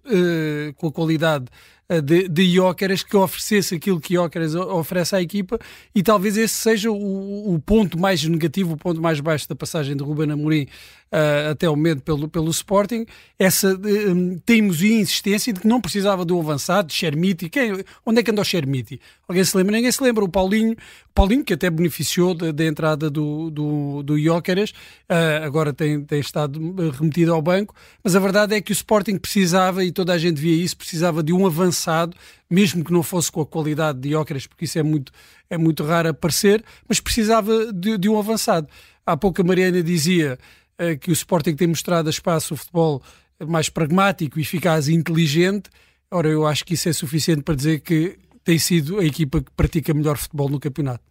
com 0.76 0.88
a 0.88 0.92
qualidade 0.92 1.46
de, 2.02 2.28
de 2.28 2.58
que 3.06 3.16
oferecesse 3.16 3.76
aquilo 3.76 4.00
que 4.00 4.16
Iócaras 4.16 4.54
oferece 4.56 5.16
à 5.16 5.22
equipa 5.22 5.58
e 5.96 6.04
talvez 6.04 6.36
esse 6.36 6.54
seja 6.54 6.92
o, 6.92 7.54
o, 7.54 7.60
ponto 7.60 7.98
mais 7.98 8.24
negativo, 8.24 8.74
o 8.74 8.78
ponto 8.78 9.02
mais 9.02 9.22
baixo 9.22 9.48
da 9.48 9.56
passagem 9.56 9.96
de 9.96 10.04
Ruben 10.04 10.32
Amorim 10.32 10.68
uh, 11.12 11.52
até 11.52 11.70
o 11.70 11.76
momento 11.76 12.02
pelo, 12.02 12.28
pelo 12.28 12.50
Sporting, 12.50 13.06
essa 13.38 13.74
um, 13.76 14.38
teimosia 14.40 14.98
e 14.98 15.02
insistência 15.02 15.54
de 15.54 15.60
que 15.60 15.68
não 15.68 15.82
precisava 15.82 16.26
um 16.34 16.40
avançado, 16.40 16.88
de 16.88 16.94
Chermiti. 16.94 17.50
Quem, 17.50 17.84
onde 18.06 18.20
é 18.20 18.24
que 18.24 18.32
anda 18.32 18.42
o 18.42 18.46
Chermiti? 18.46 19.00
Alguém 19.28 19.44
se 19.44 19.56
lembra? 19.56 19.76
Ninguém 19.76 19.92
se 19.92 20.04
lembra. 20.04 20.24
O 20.24 20.30
Paulinho, 20.30 20.76
Paulinho 21.14 21.44
que 21.44 21.54
até 21.54 21.70
beneficiou 21.70 22.34
da, 22.34 22.66
entrada 22.66 23.10
do, 23.10 23.50
do, 23.50 24.04
do 24.04 24.18
uh, 24.18 24.66
agora 25.44 25.74
tem, 25.74 26.04
tem 26.04 26.20
estado 26.20 26.60
remetido 26.92 27.34
ao 27.34 27.42
banco, 27.42 27.74
mas 28.04 28.16
a 28.16 28.20
verdade 28.20 28.56
é 28.56 28.62
que 28.62 28.72
o 28.72 28.74
Sporting 28.74 29.18
precisava, 29.18 29.84
e 29.84 29.92
toda 29.92 30.14
a 30.14 30.18
gente 30.18 30.40
via 30.40 30.64
isso, 30.64 30.78
precisava 30.78 31.24
de 31.24 31.34
um 31.34 31.46
avançado, 31.46 31.77
mesmo 32.50 32.84
que 32.84 32.92
não 32.92 33.04
fosse 33.04 33.32
com 33.32 33.42
a 33.42 33.46
qualidade 33.46 34.00
de 34.00 34.12
Jóqueras, 34.12 34.48
porque 34.48 34.66
isso 34.66 34.80
é 34.80 34.84
muito, 34.84 35.12
é 35.50 35.58
muito 35.58 35.84
raro 35.84 36.10
aparecer, 36.10 36.64
mas 36.88 37.00
precisava 37.00 37.72
de, 37.72 37.98
de 37.98 38.10
um 38.10 38.18
avançado. 38.18 38.68
Há 39.06 39.16
pouco 39.16 39.42
a 39.42 39.44
Mariana 39.44 39.82
dizia 39.82 40.38
eh, 40.78 40.96
que 40.96 41.10
o 41.10 41.14
Sporting 41.14 41.56
tem 41.56 41.68
mostrado 41.68 42.08
a 42.08 42.10
espaço 42.10 42.54
o 42.54 42.58
futebol 42.58 43.02
mais 43.46 43.70
pragmático, 43.70 44.40
eficaz 44.40 44.88
e 44.88 44.94
inteligente. 44.94 45.70
Ora, 46.10 46.30
eu 46.30 46.46
acho 46.46 46.66
que 46.66 46.74
isso 46.74 46.90
é 46.90 46.94
suficiente 46.94 47.42
para 47.42 47.56
dizer 47.56 47.82
que 47.82 48.18
tem 48.44 48.58
sido 48.58 49.00
a 49.00 49.06
equipa 49.06 49.42
que 49.42 49.52
pratica 49.52 49.94
melhor 49.94 50.18
futebol 50.18 50.50
no 50.50 50.60
campeonato. 50.60 51.04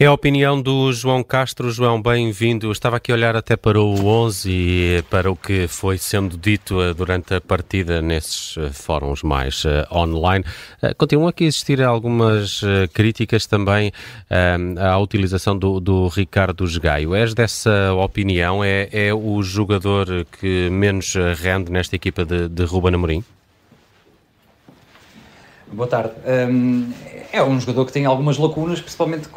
É 0.00 0.06
a 0.06 0.12
opinião 0.12 0.62
do 0.62 0.92
João 0.92 1.24
Castro. 1.24 1.72
João, 1.72 2.00
bem-vindo. 2.00 2.70
Estava 2.70 2.98
aqui 2.98 3.10
a 3.10 3.16
olhar 3.16 3.34
até 3.34 3.56
para 3.56 3.80
o 3.80 4.06
11 4.06 4.48
e 4.48 5.02
para 5.10 5.28
o 5.28 5.34
que 5.34 5.66
foi 5.66 5.98
sendo 5.98 6.36
dito 6.38 6.80
eh, 6.80 6.94
durante 6.94 7.34
a 7.34 7.40
partida 7.40 8.00
nesses 8.00 8.56
eh, 8.58 8.70
fóruns 8.70 9.24
mais 9.24 9.64
uh, 9.64 9.84
online. 9.90 10.44
Continuam 10.96 11.26
aqui 11.26 11.46
a 11.46 11.46
existir 11.48 11.82
algumas 11.82 12.60
críticas 12.94 13.44
também 13.44 13.90
à 14.78 14.96
utilização 14.98 15.58
do, 15.58 15.80
do 15.80 16.06
Ricardo 16.06 16.64
Gaio. 16.80 17.12
És 17.12 17.34
dessa 17.34 17.92
opinião? 17.94 18.62
É, 18.62 18.88
é 18.92 19.12
o 19.12 19.42
jogador 19.42 20.06
que 20.40 20.70
menos 20.70 21.12
rende 21.42 21.72
nesta 21.72 21.96
equipa 21.96 22.24
de, 22.24 22.48
de 22.48 22.64
Ruben 22.64 22.94
Amorim? 22.94 23.24
Boa 25.72 25.88
tarde. 25.88 26.12
Um, 26.26 26.90
é 27.30 27.42
um 27.42 27.60
jogador 27.60 27.84
que 27.84 27.92
tem 27.92 28.06
algumas 28.06 28.38
lacunas, 28.38 28.80
principalmente 28.80 29.28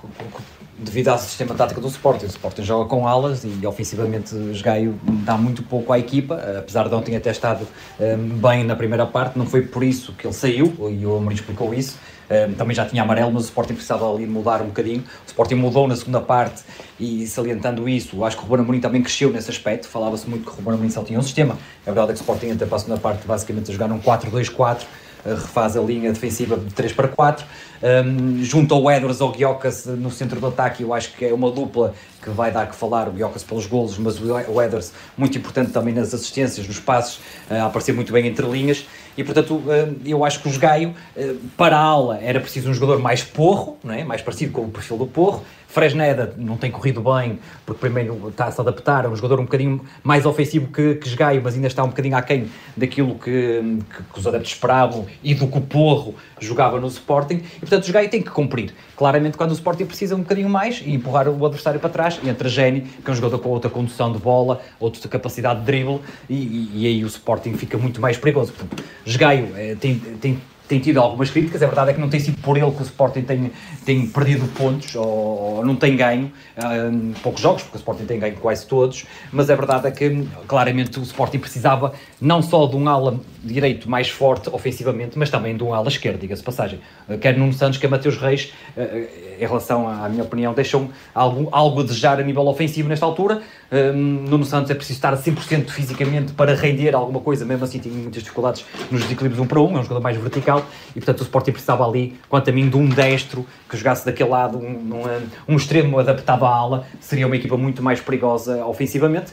devido 0.78 1.10
ao 1.10 1.18
sistema 1.18 1.54
tático 1.54 1.82
do 1.82 1.88
Sporting. 1.88 2.26
O 2.26 2.30
Sporting 2.30 2.64
joga 2.64 2.90
com 2.90 3.06
alas 3.08 3.44
e 3.44 3.66
ofensivamente 3.68 4.34
o 4.34 4.64
Gaio 4.64 5.00
dá 5.04 5.38
muito 5.38 5.62
pouco 5.62 5.92
à 5.92 6.00
equipa, 6.00 6.36
apesar 6.58 6.88
de 6.88 6.96
ontem 6.96 7.16
até 7.16 7.32
estado 7.32 7.68
um, 8.00 8.30
bem 8.40 8.64
na 8.64 8.76
primeira 8.76 9.06
parte, 9.06 9.38
não 9.38 9.46
foi 9.46 9.62
por 9.62 9.84
isso 9.84 10.14
que 10.14 10.26
ele 10.26 10.34
saiu, 10.34 10.74
e 10.90 11.06
o 11.06 11.18
Amorim 11.18 11.36
explicou 11.36 11.74
isso. 11.74 12.00
Um, 12.30 12.54
também 12.54 12.74
já 12.74 12.86
tinha 12.86 13.04
amarelo, 13.04 13.30
mas 13.32 13.44
o 13.44 13.46
Sporting 13.48 13.74
precisava 13.74 14.10
ali 14.10 14.26
mudar 14.26 14.62
um 14.62 14.68
bocadinho. 14.68 15.02
O 15.02 15.28
Sporting 15.28 15.56
mudou 15.56 15.86
na 15.86 15.98
segunda 15.98 16.22
parte 16.22 16.64
e 16.98 17.28
salientando 17.28 17.90
isso, 17.90 18.24
acho 18.24 18.38
que 18.38 18.44
o 18.44 18.48
Ruben 18.48 18.64
Amorim 18.64 18.80
também 18.80 19.04
cresceu 19.04 19.32
nesse 19.32 19.52
aspecto. 19.52 19.88
Falava-se 19.88 20.30
muito 20.30 20.46
que 20.46 20.50
o 20.50 20.54
Ruben 20.54 20.76
Amorim 20.76 20.90
só 20.90 21.04
tinha 21.04 21.20
um 21.20 21.22
sistema. 21.22 21.58
A 21.86 21.92
verdade 21.92 22.12
é 22.12 22.14
que 22.14 22.20
o 22.20 22.24
Sporting 22.24 22.52
até 22.52 22.66
para 22.66 22.78
a 22.78 22.80
segunda 22.80 23.02
parte 23.02 23.28
basicamente 23.28 23.70
a 23.70 23.74
jogar 23.74 23.90
num 23.90 24.00
4-2-4 24.00 24.84
refaz 25.26 25.78
a 25.78 25.82
linha 25.82 26.12
defensiva 26.12 26.58
de 26.58 26.74
3 26.74 26.94
para 26.94 27.08
4. 27.08 27.46
Um, 27.84 28.44
junto 28.44 28.76
ao 28.76 28.92
Edwards 28.92 29.22
ou 29.22 29.32
Guiocas 29.32 29.86
no 29.86 30.12
centro 30.12 30.40
do 30.40 30.48
ataque, 30.48 30.84
eu 30.84 30.94
acho 30.94 31.14
que 31.14 31.26
é 31.26 31.34
uma 31.34 31.50
dupla 31.50 31.94
que 32.22 32.30
vai 32.30 32.52
dar 32.52 32.68
que 32.68 32.76
falar, 32.76 33.08
o 33.08 33.12
Guiocas 33.12 33.44
pelos 33.44 33.66
golos, 33.66 33.98
mas 33.98 34.20
o 34.22 34.62
Edwards 34.62 34.94
muito 35.18 35.38
importante 35.38 35.72
também 35.72 35.94
nas 35.94 36.14
assistências, 36.14 36.68
nos 36.68 36.80
passos, 36.80 37.18
uh, 37.50 37.56
a 37.56 37.66
aparecer 37.66 37.94
muito 37.94 38.14
bem 38.14 38.28
entre 38.28 38.46
linhas. 38.46 38.86
E 39.18 39.24
portanto, 39.24 39.56
uh, 39.56 40.00
eu 40.06 40.24
acho 40.24 40.42
que 40.42 40.48
o 40.48 40.60
Gaio, 40.60 40.94
uh, 41.16 41.36
para 41.58 41.78
a 41.78 41.82
ala, 41.82 42.20
era 42.22 42.40
preciso 42.40 42.70
um 42.70 42.74
jogador 42.74 43.00
mais 43.00 43.24
porro, 43.24 43.78
não 43.84 43.94
é? 43.94 44.04
mais 44.04 44.22
parecido 44.22 44.52
com 44.52 44.62
o 44.62 44.70
perfil 44.70 44.98
do 44.98 45.08
porro. 45.08 45.44
Fresneda 45.72 46.34
não 46.38 46.58
tem 46.58 46.70
corrido 46.70 47.02
bem, 47.02 47.40
porque 47.66 47.80
primeiro 47.80 48.28
está 48.28 48.46
a 48.46 48.52
se 48.52 48.60
adaptar, 48.60 49.06
é 49.06 49.08
um 49.08 49.16
jogador 49.16 49.40
um 49.40 49.46
bocadinho 49.46 49.82
mais 50.04 50.26
ofensivo 50.26 50.68
que, 50.68 50.96
que 50.96 51.16
Gaio, 51.16 51.42
mas 51.42 51.56
ainda 51.56 51.68
está 51.68 51.82
um 51.82 51.88
bocadinho 51.88 52.18
aquém 52.18 52.52
daquilo 52.76 53.16
que, 53.16 53.32
que, 53.96 54.04
que 54.04 54.20
os 54.20 54.28
adeptos 54.28 54.52
esperavam 54.52 55.08
e 55.24 55.34
do 55.34 55.48
que 55.48 55.58
o 55.58 55.62
Porro 55.62 56.16
jogava 56.42 56.78
no 56.78 56.88
Sporting. 56.88 57.42
E 57.56 57.60
portanto, 57.62 57.88
o 57.88 57.94
Gaio 57.94 58.10
tem 58.10 58.22
que 58.22 58.30
cumprir. 58.30 58.74
Claramente, 58.98 59.38
quando 59.38 59.52
o 59.52 59.54
Sporting 59.54 59.86
precisa 59.86 60.14
um 60.14 60.20
bocadinho 60.20 60.50
mais 60.50 60.82
e 60.86 60.94
empurrar 60.94 61.30
o 61.30 61.46
adversário 61.46 61.80
para 61.80 61.90
trás, 61.90 62.11
entra 62.24 62.50
Geni, 62.50 62.82
que 62.82 63.10
é 63.10 63.12
um 63.12 63.16
jogador 63.16 63.40
com 63.40 63.50
outra 63.50 63.70
condução 63.70 64.12
de 64.12 64.20
bola, 64.20 64.62
outra 64.80 65.08
capacidade 65.10 65.60
de 65.60 65.66
drible, 65.66 66.00
e, 66.30 66.36
e, 66.36 66.72
e 66.76 66.88
aí 66.88 67.04
o 67.04 67.08
Sporting 67.08 67.54
fica 67.54 67.78
muito 67.78 68.02
mais 68.02 68.18
perigoso. 68.18 68.54
Portanto, 68.54 68.84
Gaio 69.18 69.50
eh, 69.56 69.76
tem, 69.80 69.96
tem 70.00 70.42
tem 70.72 70.80
tido 70.80 71.02
algumas 71.02 71.30
críticas, 71.30 71.62
a 71.62 71.66
verdade 71.66 71.92
é 71.92 71.94
que 71.94 72.00
não 72.00 72.08
tem 72.08 72.18
sido 72.22 72.38
por 72.42 72.56
ele 72.56 72.72
que 72.72 72.82
o 72.82 72.86
Sporting 72.86 73.24
tem, 73.24 73.52
tem 73.84 74.08
perdido 74.08 74.48
pontos 74.54 74.96
ou, 74.96 75.06
ou 75.06 75.66
não 75.66 75.76
tem 75.76 75.98
ganho 75.98 76.32
um, 76.58 77.12
poucos 77.22 77.42
jogos, 77.42 77.64
porque 77.64 77.76
o 77.76 77.80
Sporting 77.80 78.06
tem 78.06 78.18
ganho 78.18 78.38
quase 78.38 78.66
todos, 78.66 79.06
mas 79.34 79.50
a 79.50 79.56
verdade 79.56 79.88
é 79.88 79.92
que 79.92 80.26
claramente 80.48 80.98
o 80.98 81.04
Sporting 81.04 81.40
precisava 81.40 81.92
não 82.22 82.42
só 82.42 82.66
de 82.68 82.78
um 82.78 82.88
ala 82.88 83.20
direito 83.44 83.90
mais 83.90 84.10
forte 84.10 84.50
ofensivamente, 84.50 85.18
mas 85.18 85.30
também 85.30 85.56
de 85.56 85.64
um 85.64 85.74
ala 85.74 85.88
esquerdo, 85.88 86.20
diga-se 86.20 86.44
passagem. 86.44 86.80
Quer 87.20 87.38
Nuno 87.38 87.54
Santos, 87.54 87.80
quer 87.80 87.88
Mateus 87.88 88.18
Reis, 88.18 88.54
eh, 88.78 89.36
em 89.40 89.46
relação 89.46 89.88
à 89.88 90.08
minha 90.08 90.24
opinião, 90.24 90.54
deixam 90.54 90.90
algo, 91.14 91.50
algo 91.52 91.82
a 91.82 91.84
desejar 91.84 92.20
a 92.20 92.24
nível 92.24 92.48
ofensivo 92.48 92.88
nesta 92.88 93.06
altura. 93.06 93.42
Nuno 93.94 94.44
Santos 94.44 94.70
é 94.70 94.76
preciso 94.76 94.98
estar 94.98 95.14
a 95.14 95.18
100% 95.18 95.70
fisicamente 95.70 96.34
para 96.34 96.54
render 96.54 96.94
alguma 96.94 97.22
coisa, 97.22 97.46
mesmo 97.46 97.64
assim 97.64 97.80
tinha 97.80 97.96
muitas 97.96 98.22
dificuldades 98.22 98.66
nos 98.92 99.02
desequilíbrios 99.02 99.42
um 99.42 99.48
para 99.48 99.62
um, 99.62 99.78
é 99.78 99.80
um 99.80 99.84
jogador 99.84 100.02
mais 100.02 100.18
vertical 100.18 100.66
e 100.90 101.00
portanto 101.00 101.22
o 101.22 101.24
Sporting 101.24 101.52
precisava 101.54 101.88
ali, 101.88 102.20
quanto 102.28 102.50
a 102.50 102.54
mim, 102.54 102.70
de 102.70 102.76
um 102.76 102.88
destro 102.88 103.46
que 103.70 103.78
jogasse 103.78 104.06
daquele 104.06 104.30
lado, 104.30 104.58
um, 104.58 104.64
um, 104.68 105.54
um 105.54 105.56
extremo 105.56 105.98
adaptado 106.00 106.46
à 106.46 106.50
ala, 106.50 106.86
seria 107.00 107.26
uma 107.26 107.36
equipa 107.36 107.56
muito 107.56 107.82
mais 107.82 108.02
perigosa 108.02 108.66
ofensivamente. 108.66 109.32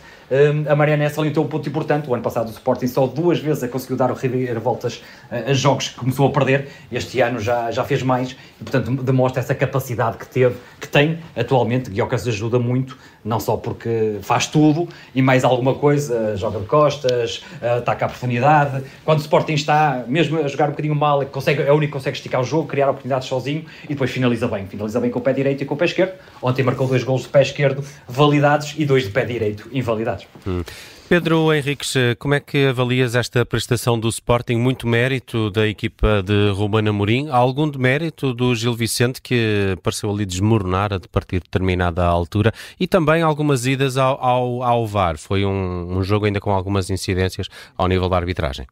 A 0.69 0.77
Mariana 0.77 1.09
salientou 1.09 1.43
um 1.45 1.49
ponto 1.49 1.67
importante, 1.69 2.09
o 2.09 2.15
ano 2.15 2.23
passado 2.23 2.49
o 2.49 2.51
Sporting 2.51 2.87
só 2.87 3.07
duas 3.07 3.39
vezes 3.39 3.63
a 3.65 3.69
conseguiu 3.69 3.97
dar 3.99 4.11
o 4.11 4.15
voltas 4.59 5.03
a, 5.31 5.51
a 5.51 5.53
jogos 5.53 5.89
que 5.89 5.97
começou 5.97 6.29
a 6.29 6.31
perder, 6.31 6.69
este 6.91 7.21
ano 7.21 7.39
já, 7.39 7.71
já 7.71 7.85
fez 7.85 8.03
mais 8.03 8.37
e 8.61 8.65
portanto 8.65 9.03
demonstra 9.03 9.41
essa 9.41 9.55
capacidade 9.55 10.17
que 10.17 10.27
teve, 10.27 10.57
que 10.81 10.89
tem 10.89 11.19
atualmente, 11.37 11.91
Guiocas 11.91 12.27
ajuda 12.27 12.59
muito, 12.59 12.97
não 13.29 13.39
só 13.39 13.57
porque 13.57 14.19
faz 14.23 14.47
tudo 14.47 14.89
e 15.15 15.21
mais 15.21 15.45
alguma 15.45 15.75
coisa, 15.75 16.37
joga 16.37 16.59
de 16.59 16.67
costas, 16.67 17.45
ataca 17.61 18.07
a 18.07 18.09
profundidade. 18.09 18.83
Quando 19.05 19.19
o 19.19 19.21
Sporting 19.21 19.53
está 19.53 20.05
mesmo 20.09 20.39
a 20.39 20.49
jogar 20.49 20.67
um 20.67 20.71
bocadinho 20.71 20.95
mal, 20.95 21.23
é, 21.23 21.27
consegue, 21.27 21.63
é 21.63 21.71
o 21.71 21.77
único 21.77 21.93
que 21.93 21.99
consegue 21.99 22.17
esticar 22.17 22.41
o 22.41 22.45
jogo, 22.45 22.67
criar 22.67 22.89
oportunidades 22.89 23.29
sozinho 23.29 23.65
e 23.85 23.89
depois 23.89 24.11
finaliza 24.11 24.49
bem. 24.49 24.67
Finaliza 24.67 24.99
bem 24.99 25.11
com 25.11 25.19
o 25.19 25.23
pé 25.23 25.33
direito 25.33 25.63
e 25.63 25.67
com 25.67 25.75
o 25.75 25.77
pé 25.77 25.85
esquerdo. 25.85 26.13
Ontem 26.43 26.63
marcou 26.63 26.87
dois 26.87 27.05
gols 27.05 27.23
de 27.23 27.29
pé 27.29 27.43
esquerdo 27.43 27.85
validados 28.09 28.75
e 28.79 28.85
dois 28.85 29.05
de 29.05 29.11
pé 29.11 29.25
direito 29.25 29.69
invalidados. 29.73 30.27
Hum. 30.47 30.63
Pedro 31.09 31.55
Henriques, 31.55 31.95
como 32.19 32.35
é 32.35 32.41
que 32.41 32.67
avalias 32.67 33.15
esta 33.15 33.43
prestação 33.47 33.99
do 33.99 34.11
Sporting? 34.11 34.57
Muito 34.57 34.87
mérito 34.87 35.51
da 35.51 35.67
equipa 35.67 36.23
de 36.23 36.51
Romana 36.51 36.91
Amorim, 36.91 37.31
algum 37.31 37.67
mérito 37.79 38.35
do 38.35 38.55
Gil 38.55 38.75
Vicente 38.75 39.23
que 39.23 39.75
pareceu 39.83 40.11
ali 40.11 40.27
desmoronar 40.27 40.93
a 40.93 41.01
partir 41.11 41.37
de 41.37 41.45
determinada 41.45 42.05
altura 42.05 42.53
e 42.79 42.87
também 42.87 43.18
algumas 43.23 43.67
idas 43.67 43.97
ao, 43.97 44.23
ao, 44.23 44.63
ao 44.63 44.87
VAR. 44.87 45.19
Foi 45.19 45.45
um, 45.45 45.99
um 45.99 46.03
jogo 46.03 46.27
ainda 46.27 46.41
com 46.41 46.51
algumas 46.51 46.91
incidências 46.91 47.49
ao 47.77 47.89
nível 47.89 48.09
da 48.09 48.17
arbitragem. 48.17 48.67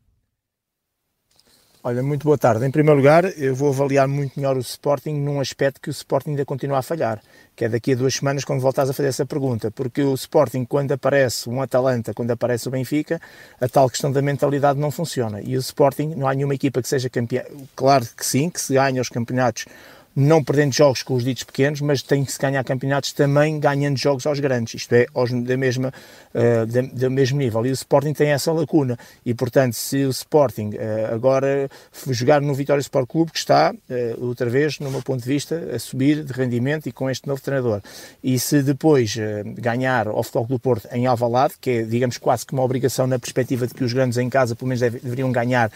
Olha, 1.88 2.02
muito 2.02 2.24
boa 2.24 2.36
tarde. 2.36 2.66
Em 2.66 2.70
primeiro 2.72 2.96
lugar, 2.96 3.24
eu 3.38 3.54
vou 3.54 3.68
avaliar 3.68 4.08
muito 4.08 4.32
melhor 4.36 4.56
o 4.56 4.58
Sporting 4.58 5.20
num 5.20 5.38
aspecto 5.38 5.80
que 5.80 5.88
o 5.88 5.92
Sporting 5.92 6.30
ainda 6.30 6.44
continua 6.44 6.78
a 6.78 6.82
falhar, 6.82 7.22
que 7.54 7.64
é 7.64 7.68
daqui 7.68 7.92
a 7.92 7.94
duas 7.94 8.14
semanas 8.14 8.44
quando 8.44 8.58
voltares 8.58 8.90
a 8.90 8.92
fazer 8.92 9.10
essa 9.10 9.24
pergunta, 9.24 9.70
porque 9.70 10.02
o 10.02 10.12
Sporting, 10.14 10.64
quando 10.64 10.90
aparece 10.90 11.48
um 11.48 11.62
Atalanta, 11.62 12.12
quando 12.12 12.32
aparece 12.32 12.66
o 12.66 12.72
Benfica, 12.72 13.20
a 13.60 13.68
tal 13.68 13.88
questão 13.88 14.10
da 14.10 14.20
mentalidade 14.20 14.80
não 14.80 14.90
funciona. 14.90 15.40
E 15.40 15.56
o 15.56 15.60
Sporting, 15.60 16.16
não 16.16 16.26
há 16.26 16.34
nenhuma 16.34 16.56
equipa 16.56 16.82
que 16.82 16.88
seja 16.88 17.08
campeã. 17.08 17.44
Claro 17.76 18.04
que 18.16 18.26
sim, 18.26 18.50
que 18.50 18.60
se 18.60 18.74
ganha 18.74 19.00
os 19.00 19.08
campeonatos 19.08 19.66
não 20.16 20.42
perdendo 20.42 20.72
jogos 20.72 21.02
com 21.02 21.12
os 21.12 21.22
ditos 21.22 21.44
pequenos, 21.44 21.82
mas 21.82 22.00
tem 22.00 22.24
que 22.24 22.32
se 22.32 22.38
ganhar 22.38 22.64
campeonatos 22.64 23.12
também 23.12 23.60
ganhando 23.60 23.98
jogos 23.98 24.26
aos 24.26 24.40
grandes, 24.40 24.80
isto 24.80 24.94
é, 24.94 25.06
aos, 25.12 25.30
da 25.30 25.56
mesma, 25.58 25.92
uh, 26.34 26.64
da, 26.64 26.80
do 26.80 27.10
mesmo 27.10 27.38
nível. 27.38 27.66
E 27.66 27.70
o 27.70 27.74
Sporting 27.74 28.14
tem 28.14 28.30
essa 28.30 28.50
lacuna. 28.50 28.98
E, 29.26 29.34
portanto, 29.34 29.74
se 29.74 30.06
o 30.06 30.10
Sporting 30.10 30.70
uh, 30.70 31.14
agora 31.14 31.68
jogar 32.08 32.40
no 32.40 32.54
Vitória 32.54 32.80
Sport 32.80 33.06
Clube, 33.06 33.30
que 33.30 33.38
está, 33.38 33.74
uh, 33.74 34.26
outra 34.26 34.48
vez, 34.48 34.78
no 34.78 34.90
meu 34.90 35.02
ponto 35.02 35.22
de 35.22 35.28
vista, 35.28 35.54
a 35.74 35.78
subir 35.78 36.24
de 36.24 36.32
rendimento 36.32 36.88
e 36.88 36.92
com 36.92 37.10
este 37.10 37.28
novo 37.28 37.42
treinador, 37.42 37.82
e 38.24 38.38
se 38.38 38.62
depois 38.62 39.16
ganhar 39.58 40.08
ao 40.08 40.22
Futebol 40.22 40.46
do 40.46 40.58
Porto 40.58 40.88
em 40.92 41.04
Alvalade, 41.06 41.54
que 41.60 41.70
é, 41.70 41.82
digamos, 41.82 42.16
quase 42.16 42.46
que 42.46 42.54
uma 42.54 42.62
obrigação 42.62 43.06
na 43.06 43.18
perspectiva 43.18 43.66
de 43.66 43.74
que 43.74 43.84
os 43.84 43.92
grandes 43.92 44.16
em 44.16 44.30
casa, 44.30 44.56
pelo 44.56 44.68
menos, 44.68 44.80
deve, 44.80 44.98
deveriam 44.98 45.30
ganhar 45.30 45.70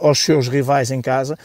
aos 0.00 0.20
seus 0.20 0.46
rivais 0.46 0.90
em 0.92 1.02
casa, 1.02 1.36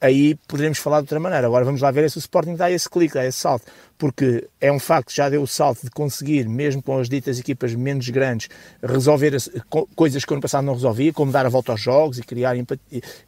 aí 0.00 0.36
poderemos 0.46 0.75
falar 0.80 0.98
de 0.98 1.04
outra 1.04 1.20
maneira. 1.20 1.46
Agora 1.46 1.64
vamos 1.64 1.80
lá 1.80 1.90
ver 1.90 2.10
se 2.10 2.18
o 2.18 2.20
Sporting 2.20 2.54
dá 2.54 2.70
esse 2.70 2.88
clique, 2.88 3.14
dá 3.14 3.24
esse 3.24 3.38
salto 3.38 3.64
porque 3.98 4.48
é 4.60 4.70
um 4.70 4.78
facto, 4.78 5.12
já 5.12 5.28
deu 5.28 5.42
o 5.42 5.46
salto 5.46 5.82
de 5.82 5.90
conseguir, 5.90 6.48
mesmo 6.48 6.82
com 6.82 6.98
as 6.98 7.08
ditas 7.08 7.38
equipas 7.38 7.74
menos 7.74 8.08
grandes, 8.08 8.48
resolver 8.82 9.34
as, 9.34 9.50
coisas 9.94 10.24
que 10.24 10.32
o 10.32 10.34
ano 10.34 10.42
passado 10.42 10.64
não 10.64 10.74
resolvia, 10.74 11.12
como 11.12 11.32
dar 11.32 11.46
a 11.46 11.48
volta 11.48 11.72
aos 11.72 11.80
jogos 11.80 12.18
e 12.18 12.22
criar, 12.22 12.54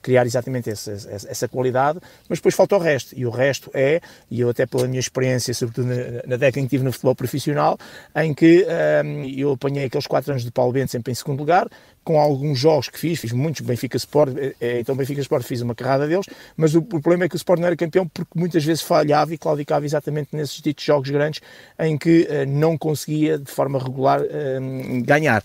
criar 0.03 0.27
exatamente 0.27 0.71
essa, 0.71 0.93
essa, 0.93 1.49
qualidade, 1.49 1.99
mas 2.29 2.39
depois 2.39 2.55
falta 2.55 2.77
o 2.77 2.79
resto, 2.79 3.15
e 3.17 3.25
o 3.25 3.31
resto 3.31 3.71
é, 3.73 4.01
e 4.31 4.41
eu 4.41 4.51
até 4.51 4.67
pela 4.67 4.87
minha 4.87 5.01
experiência, 5.01 5.53
sobretudo 5.55 5.89
na, 5.89 5.95
na 6.27 6.37
década 6.37 6.61
em 6.61 6.65
que 6.65 6.71
tive 6.71 6.85
no 6.85 6.93
futebol 6.93 7.15
profissional, 7.15 7.79
em 8.17 8.35
que 8.35 8.67
um, 9.05 9.25
eu 9.25 9.53
apanhei 9.53 9.85
aqueles 9.85 10.07
4 10.07 10.33
anos 10.33 10.45
de 10.45 10.51
Paulo 10.51 10.73
Bento 10.73 10.91
sempre 10.91 11.13
em 11.13 11.15
segundo 11.15 11.39
lugar, 11.39 11.69
com 12.09 12.19
alguns 12.19 12.59
jogos 12.59 12.89
que 12.89 12.99
fiz, 12.99 13.21
fiz 13.21 13.33
muitos 13.33 13.61
Benfica 13.61 13.99
Sport, 13.99 14.35
eh, 14.39 14.55
eh, 14.59 14.81
então 14.81 14.97
Benfica 14.97 15.21
Sport 15.21 15.45
fiz 15.45 15.61
uma 15.61 15.75
carrada 15.75 16.09
deles, 16.09 16.25
mas 16.57 16.75
o, 16.75 16.79
o 16.79 16.83
problema 16.83 17.25
é 17.25 17.29
que 17.29 17.35
o 17.35 17.37
Sport 17.37 17.61
não 17.61 17.67
era 17.67 17.77
campeão 17.77 18.09
porque 18.09 18.31
muitas 18.35 18.65
vezes 18.65 18.83
falhava 18.83 19.35
e 19.35 19.37
claudicava 19.37 19.85
exatamente 19.85 20.31
nesses 20.33 20.58
ditos 20.61 20.85
jogos 20.85 21.11
grandes 21.11 21.41
em 21.79 21.97
que 21.97 22.29
uh, 22.31 22.49
não 22.49 22.77
conseguia 22.77 23.39
de 23.39 23.51
forma 23.51 23.79
regular 23.79 24.21
uh, 24.21 25.03
ganhar. 25.05 25.43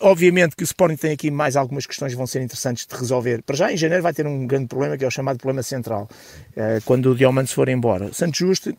Obviamente 0.00 0.56
que 0.56 0.62
o 0.62 0.66
Sporting 0.66 0.96
tem 0.96 1.12
aqui 1.12 1.30
mais 1.30 1.56
algumas 1.56 1.86
questões 1.86 2.12
que 2.12 2.16
vão 2.16 2.26
ser 2.26 2.42
interessantes 2.42 2.84
de 2.84 2.94
resolver. 2.94 3.42
Para 3.42 3.56
já, 3.56 3.72
em 3.72 3.76
janeiro, 3.76 4.02
vai 4.02 4.12
ter 4.12 4.26
um 4.26 4.44
grande 4.44 4.66
problema 4.66 4.98
que 4.98 5.04
é 5.04 5.06
o 5.06 5.10
chamado 5.10 5.38
problema 5.38 5.62
central, 5.62 6.08
uh, 6.50 6.82
quando 6.84 7.12
o 7.12 7.14
Diomante 7.14 7.50
se 7.50 7.54
for 7.54 7.68
embora. 7.68 8.12
Santos 8.12 8.38
Justo, 8.38 8.76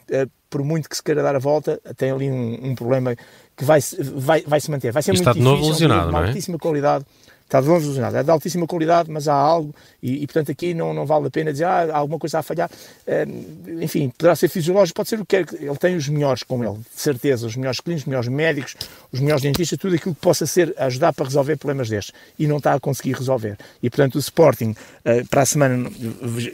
por 0.50 0.62
muito 0.64 0.90
que 0.90 0.96
se 0.96 1.02
queira 1.02 1.24
dar 1.24 1.36
a 1.36 1.40
volta, 1.40 1.80
tem 1.96 2.12
ali 2.12 2.30
um, 2.30 2.72
um 2.72 2.76
problema 2.76 3.16
que 3.56 3.64
vai, 3.64 3.80
vai, 4.16 4.42
vai 4.46 4.60
se 4.60 4.70
manter. 4.70 4.92
Vai 4.92 5.02
ser 5.02 5.14
Está 5.14 5.34
muito 5.34 5.40
de 5.40 5.44
novo 5.44 5.70
lesionado, 5.70 6.10
uma 6.10 6.26
é? 6.26 6.28
altíssima 6.28 6.60
qualidade 6.60 7.06
está 7.46 7.62
de 7.62 7.68
longe 7.68 7.88
lesionado. 7.88 8.18
É 8.18 8.24
de 8.24 8.30
altíssima 8.30 8.68
qualidade, 8.68 9.10
mas 9.10 9.28
há 9.28 9.34
algo, 9.34 9.74
e, 10.02 10.24
e, 10.24 10.28
portanto 10.28 10.52
aqui 10.52 10.74
não, 10.74 10.94
não 10.94 11.06
vale 11.06 11.28
a 11.28 11.32
pena 11.32 11.52
dizer 11.52 11.66
ah, 11.66 11.88
há 11.92 11.98
alguma 11.98 12.20
coisa 12.20 12.40
a 12.40 12.44
falhar. 12.44 12.70
Uh, 13.08 13.82
enfim, 13.84 14.10
poderá 14.10 14.36
ser 14.36 14.48
fisiológico, 14.50 14.96
pode 14.96 15.10
ser 15.10 15.20
o 15.20 15.26
que 15.26 15.44
quer. 15.44 15.62
Ele 15.62 15.78
tem 15.78 15.96
os 15.96 16.10
melhores 16.10 16.44
com 16.44 16.64
ele, 16.64 16.78
de 16.78 17.02
certeza, 17.02 17.46
os 17.46 17.56
melhores 17.56 17.80
clínicos, 17.80 18.04
os 18.04 18.08
melhores 18.08 18.30
médicos, 18.30 18.76
os 19.12 19.20
melhores 19.20 19.42
dentistas, 19.42 19.78
tudo 19.80 19.96
aquilo 19.96 20.16
que 20.16 20.22
possa 20.22 20.46
ser 20.46 20.74
ajudar 20.78 21.14
para 21.14 21.26
resolver 21.26 21.56
problemas 21.58 21.90
destes. 21.90 22.14
E 22.38 22.48
não 22.48 22.58
está 22.58 22.74
a 22.74 22.80
conseguir 22.80 23.14
resolver. 23.14 23.58
E 23.82 23.90
portanto 23.90 24.16
o 24.16 24.20
Sporting, 24.20 24.72
uh, 24.72 25.28
para 25.30 25.44
a 25.44 25.46
semana, 25.46 25.90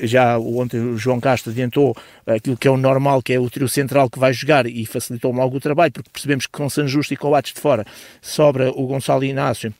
já 0.02 0.38
ontem 0.38 0.80
o 0.80 0.98
João 0.98 1.20
Castro 1.20 1.52
adiantou 1.52 1.96
aquilo 2.26 2.58
que 2.58 2.68
é 2.68 2.72
o 2.72 2.78
normal, 2.78 3.22
que 3.22 3.34
é 3.34 3.40
o 3.40 3.50
trio 3.50 3.68
central 3.68 4.10
que 4.10 4.20
vai 4.20 4.34
jogar 4.34 4.66
e 4.66 4.86
facilitou-me 4.86 5.42
o 5.42 5.60
trabalho, 5.60 5.92
porque 5.92 6.10
percebemos 6.12 6.46
que 6.46 6.52
com 6.52 6.70
San 6.70 6.88
Justo 6.88 7.14
e 7.14 7.18
Coates 7.18 7.54
de 7.54 7.60
fora 7.60 7.86
sobra 8.22 8.72
o 8.72 8.86
Gonçalo 8.86 9.24
Inácio 9.24 9.74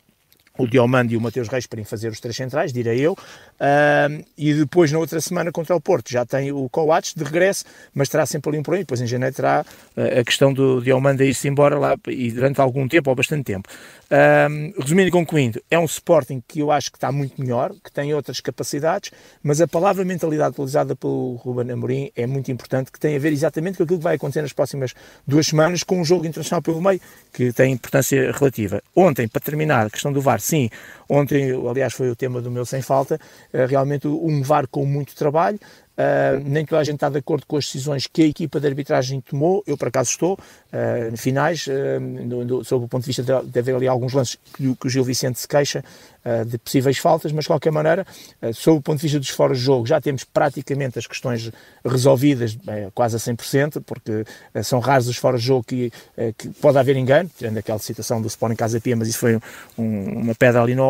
o 0.62 0.68
Diomando 0.68 1.12
e 1.14 1.18
o 1.18 1.22
Mateus 1.22 1.48
Reis 1.48 1.66
para 1.66 1.84
fazer 1.84 2.10
os 2.10 2.20
três 2.20 2.36
centrais, 2.36 2.72
direi 2.72 3.00
eu, 3.00 3.14
uh, 3.14 4.26
e 4.38 4.54
depois 4.54 4.92
na 4.92 5.00
outra 5.00 5.20
semana 5.20 5.52
contra 5.52 5.76
o 5.76 5.82
Porto. 5.82 6.12
Já 6.12 6.26
tem 6.26 6.52
o 6.52 6.70
Coates 6.70 7.14
de 7.16 7.24
regresso, 7.24 7.66
mas 7.94 8.10
terá 8.10 8.26
sempre 8.26 8.50
ali 8.50 8.60
um 8.60 8.64
problema, 8.64 8.84
depois 8.84 9.02
em 9.02 9.08
janeiro 9.08 9.36
terá 9.36 9.66
uh, 9.98 10.20
a 10.20 10.24
questão 10.24 10.54
do 10.54 10.82
Diomando 10.82 11.24
ir-se 11.24 11.48
embora 11.48 11.78
lá 11.78 11.96
e 12.08 12.32
durante 12.32 12.62
algum 12.62 12.88
tempo, 12.88 13.10
ou 13.10 13.16
bastante 13.16 13.44
tempo. 13.44 13.68
Uh, 14.12 14.74
resumindo 14.78 15.08
e 15.08 15.12
concluindo, 15.12 15.64
é 15.72 15.80
um 15.80 15.86
Sporting 15.86 16.44
que 16.46 16.60
eu 16.60 16.70
acho 16.70 16.92
que 16.92 16.98
está 16.98 17.14
muito 17.14 17.40
melhor, 17.40 17.72
que 17.82 17.90
tem 17.90 18.14
outras 18.14 18.42
capacidades, 18.42 19.10
mas 19.42 19.62
a 19.62 19.68
palavra 19.68 20.04
mentalidade 20.04 20.52
utilizada 20.52 20.98
pelo 20.98 21.36
Ruben 21.36 21.72
Amorim 21.72 22.12
é 22.14 22.28
muito 22.28 22.52
importante, 22.52 22.92
que 22.92 23.00
tem 23.00 23.16
a 23.16 23.20
ver 23.20 23.32
exatamente 23.32 23.78
com 23.78 23.84
aquilo 23.84 24.00
que 24.00 24.04
vai 24.04 24.18
acontecer 24.18 24.42
nas 24.42 24.52
próximas 24.52 24.94
duas 25.26 25.48
semanas 25.48 25.82
com 25.82 26.02
um 26.02 26.04
jogo 26.04 26.26
internacional 26.26 26.62
pelo 26.62 26.82
meio, 26.82 27.00
que 27.32 27.54
tem 27.54 27.72
importância 27.72 28.34
relativa. 28.34 28.84
Ontem, 28.94 29.30
para 29.30 29.40
terminar, 29.40 29.86
a 29.86 29.90
questão 29.90 30.12
do 30.12 30.20
VAR, 30.20 30.42
sim, 30.42 30.70
ontem, 31.12 31.52
aliás, 31.70 31.94
foi 31.94 32.10
o 32.10 32.16
tema 32.16 32.42
do 32.42 32.50
meu 32.50 32.66
sem 32.66 32.82
falta, 32.82 33.20
eh, 33.52 33.66
realmente 33.66 34.08
um 34.08 34.42
VAR 34.42 34.66
com 34.68 34.86
muito 34.86 35.14
trabalho, 35.14 35.60
Uh, 35.92 36.42
nem 36.46 36.66
toda 36.66 36.82
a 36.82 36.84
gente 36.84 36.96
está 36.96 37.10
de 37.10 37.18
acordo 37.18 37.46
com 37.46 37.58
as 37.58 37.66
decisões 37.66 38.08
que 38.08 38.24
a 38.24 38.26
equipa 38.26 38.60
de 38.60 38.68
arbitragem 38.68 39.20
tomou. 39.20 39.62
Eu, 39.68 39.78
por 39.78 39.90
acaso, 39.90 40.10
estou 40.10 40.34
uh, 40.34 41.18
finais, 41.18 41.68
uh, 41.68 42.00
no, 42.00 42.46
no, 42.46 42.64
sob 42.64 42.86
o 42.86 42.88
ponto 42.88 43.02
de 43.02 43.08
vista 43.08 43.22
de, 43.22 43.52
de 43.52 43.60
haver 43.60 43.76
ali 43.76 43.88
alguns 43.88 44.14
lances 44.14 44.38
que, 44.54 44.74
que 44.74 44.88
o 44.88 44.90
Gil 44.90 45.04
Vicente 45.04 45.40
se 45.40 45.48
queixa 45.48 45.84
uh, 46.26 46.46
de 46.46 46.58
possíveis 46.58 46.98
faltas, 46.98 47.34
mas 47.34 47.44
de 47.44 47.50
qualquer 47.50 47.72
maneira, 47.72 48.08
sob 48.54 48.80
o 48.80 48.82
ponto 48.82 48.98
de 48.98 49.04
vista 49.04 49.20
dos 49.20 49.30
fora 49.30 49.54
de 49.54 49.60
jogo, 49.60 49.86
já 49.86 50.00
temos 50.00 50.24
praticamente 50.24 50.98
as 50.98 51.06
questões 51.06 51.52
resolvidas 51.86 52.58
quase 52.94 53.18
a 53.18 53.20
100%, 53.20 53.84
porque 53.86 54.24
são 54.64 54.80
raros 54.80 55.08
os 55.08 55.18
fora 55.18 55.38
de 55.38 55.44
jogo 55.44 55.64
que, 55.64 55.92
que 56.38 56.50
pode 56.62 56.78
haver 56.78 56.96
engano, 56.96 57.30
tirando 57.38 57.58
aquela 57.58 57.80
citação 57.80 58.22
do 58.22 58.28
Sporting 58.28 58.56
Casa 58.56 58.80
Pia, 58.80 58.96
mas 58.96 59.08
isso 59.08 59.20
foi 59.20 59.40
um, 59.78 60.22
uma 60.22 60.36
pedra 60.36 60.62
ali 60.62 60.76
no 60.76 60.84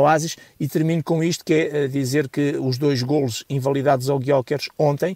E 0.59 0.67
termino 0.67 1.03
com 1.03 1.23
isto, 1.23 1.43
que 1.45 1.53
é 1.53 1.87
dizer 1.87 2.27
que 2.29 2.57
os 2.59 2.77
dois 2.77 3.01
golos 3.03 3.43
invalidados 3.49 4.09
ao 4.09 4.19
Guiocers 4.19 4.69
ontem, 4.77 5.15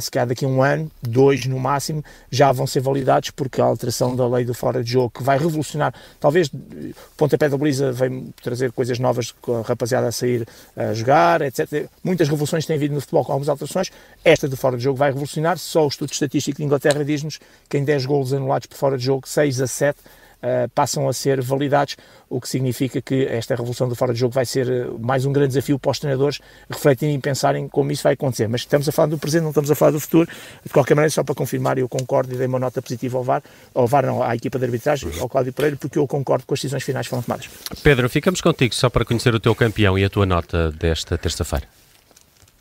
se 0.00 0.10
calhar 0.10 0.26
daqui 0.26 0.44
a 0.44 0.48
um 0.48 0.62
ano, 0.62 0.90
dois 1.02 1.46
no 1.46 1.58
máximo, 1.58 2.04
já 2.30 2.52
vão 2.52 2.66
ser 2.66 2.80
validados, 2.80 3.30
porque 3.30 3.60
a 3.60 3.64
alteração 3.64 4.14
da 4.14 4.26
lei 4.26 4.44
do 4.44 4.54
fora 4.54 4.82
de 4.82 4.92
jogo, 4.92 5.10
que 5.10 5.22
vai 5.22 5.38
revolucionar, 5.38 5.94
talvez 6.20 6.48
o 6.48 6.94
pontapé 7.16 7.48
da 7.48 7.56
Baliza 7.56 7.92
vem 7.92 8.32
trazer 8.42 8.72
coisas 8.72 8.98
novas 8.98 9.30
com 9.30 9.56
a 9.56 9.62
rapaziada 9.62 10.08
a 10.08 10.12
sair 10.12 10.46
a 10.76 10.92
jogar, 10.94 11.42
etc. 11.42 11.88
Muitas 12.02 12.28
revoluções 12.28 12.66
têm 12.66 12.76
havido 12.76 12.94
no 12.94 13.00
futebol 13.00 13.24
com 13.24 13.32
algumas 13.32 13.48
alterações. 13.48 13.90
Esta 14.24 14.48
de 14.48 14.56
fora 14.56 14.76
de 14.76 14.84
jogo 14.84 14.98
vai 14.98 15.10
revolucionar. 15.10 15.58
Só 15.58 15.84
o 15.84 15.88
Estudo 15.88 16.12
Estatístico 16.12 16.58
de 16.58 16.64
Inglaterra 16.64 17.04
diz-nos 17.04 17.38
que 17.68 17.78
em 17.78 17.84
10 17.84 18.06
golos 18.06 18.32
anulados 18.32 18.66
por 18.66 18.76
fora 18.76 18.96
de 18.96 19.04
jogo, 19.04 19.28
6 19.28 19.60
a 19.60 19.66
7 19.66 19.98
Uh, 20.42 20.68
passam 20.74 21.08
a 21.08 21.12
ser 21.12 21.40
validados, 21.40 21.96
o 22.28 22.40
que 22.40 22.48
significa 22.48 23.00
que 23.00 23.26
esta 23.26 23.54
revolução 23.54 23.88
do 23.88 23.94
fora 23.94 24.12
de 24.12 24.18
jogo 24.18 24.34
vai 24.34 24.44
ser 24.44 24.68
uh, 24.68 24.98
mais 24.98 25.24
um 25.24 25.32
grande 25.32 25.48
desafio 25.48 25.78
para 25.78 25.92
os 25.92 26.00
treinadores 26.00 26.40
refletirem 26.68 27.14
e 27.14 27.18
pensarem 27.18 27.68
como 27.68 27.92
isso 27.92 28.02
vai 28.02 28.14
acontecer. 28.14 28.48
Mas 28.48 28.62
estamos 28.62 28.88
a 28.88 28.92
falar 28.92 29.08
do 29.08 29.18
presente, 29.18 29.42
não 29.42 29.50
estamos 29.50 29.70
a 29.70 29.74
falar 29.76 29.92
do 29.92 30.00
futuro. 30.00 30.28
De 30.64 30.72
qualquer 30.72 30.94
maneira, 30.94 31.10
só 31.10 31.22
para 31.22 31.34
confirmar, 31.34 31.78
eu 31.78 31.88
concordo 31.88 32.34
e 32.34 32.36
dei 32.36 32.48
uma 32.48 32.58
nota 32.58 32.82
positiva 32.82 33.18
ao 33.18 33.24
VAR, 33.24 33.42
ao 33.72 33.86
VAR 33.86 34.04
não, 34.04 34.22
à 34.22 34.34
equipa 34.34 34.58
de 34.58 34.64
arbitragem, 34.64 35.10
ao 35.20 35.28
Cláudio 35.28 35.52
Pereira, 35.52 35.76
porque 35.76 35.98
eu 35.98 36.06
concordo 36.08 36.44
com 36.44 36.54
as 36.54 36.60
decisões 36.60 36.82
finais 36.82 37.06
que 37.06 37.10
foram 37.10 37.22
tomadas. 37.22 37.48
Pedro, 37.82 38.08
ficamos 38.08 38.40
contigo 38.40 38.74
só 38.74 38.90
para 38.90 39.04
conhecer 39.04 39.34
o 39.34 39.40
teu 39.40 39.54
campeão 39.54 39.98
e 39.98 40.04
a 40.04 40.10
tua 40.10 40.26
nota 40.26 40.72
desta 40.72 41.16
terça-feira. 41.16 41.81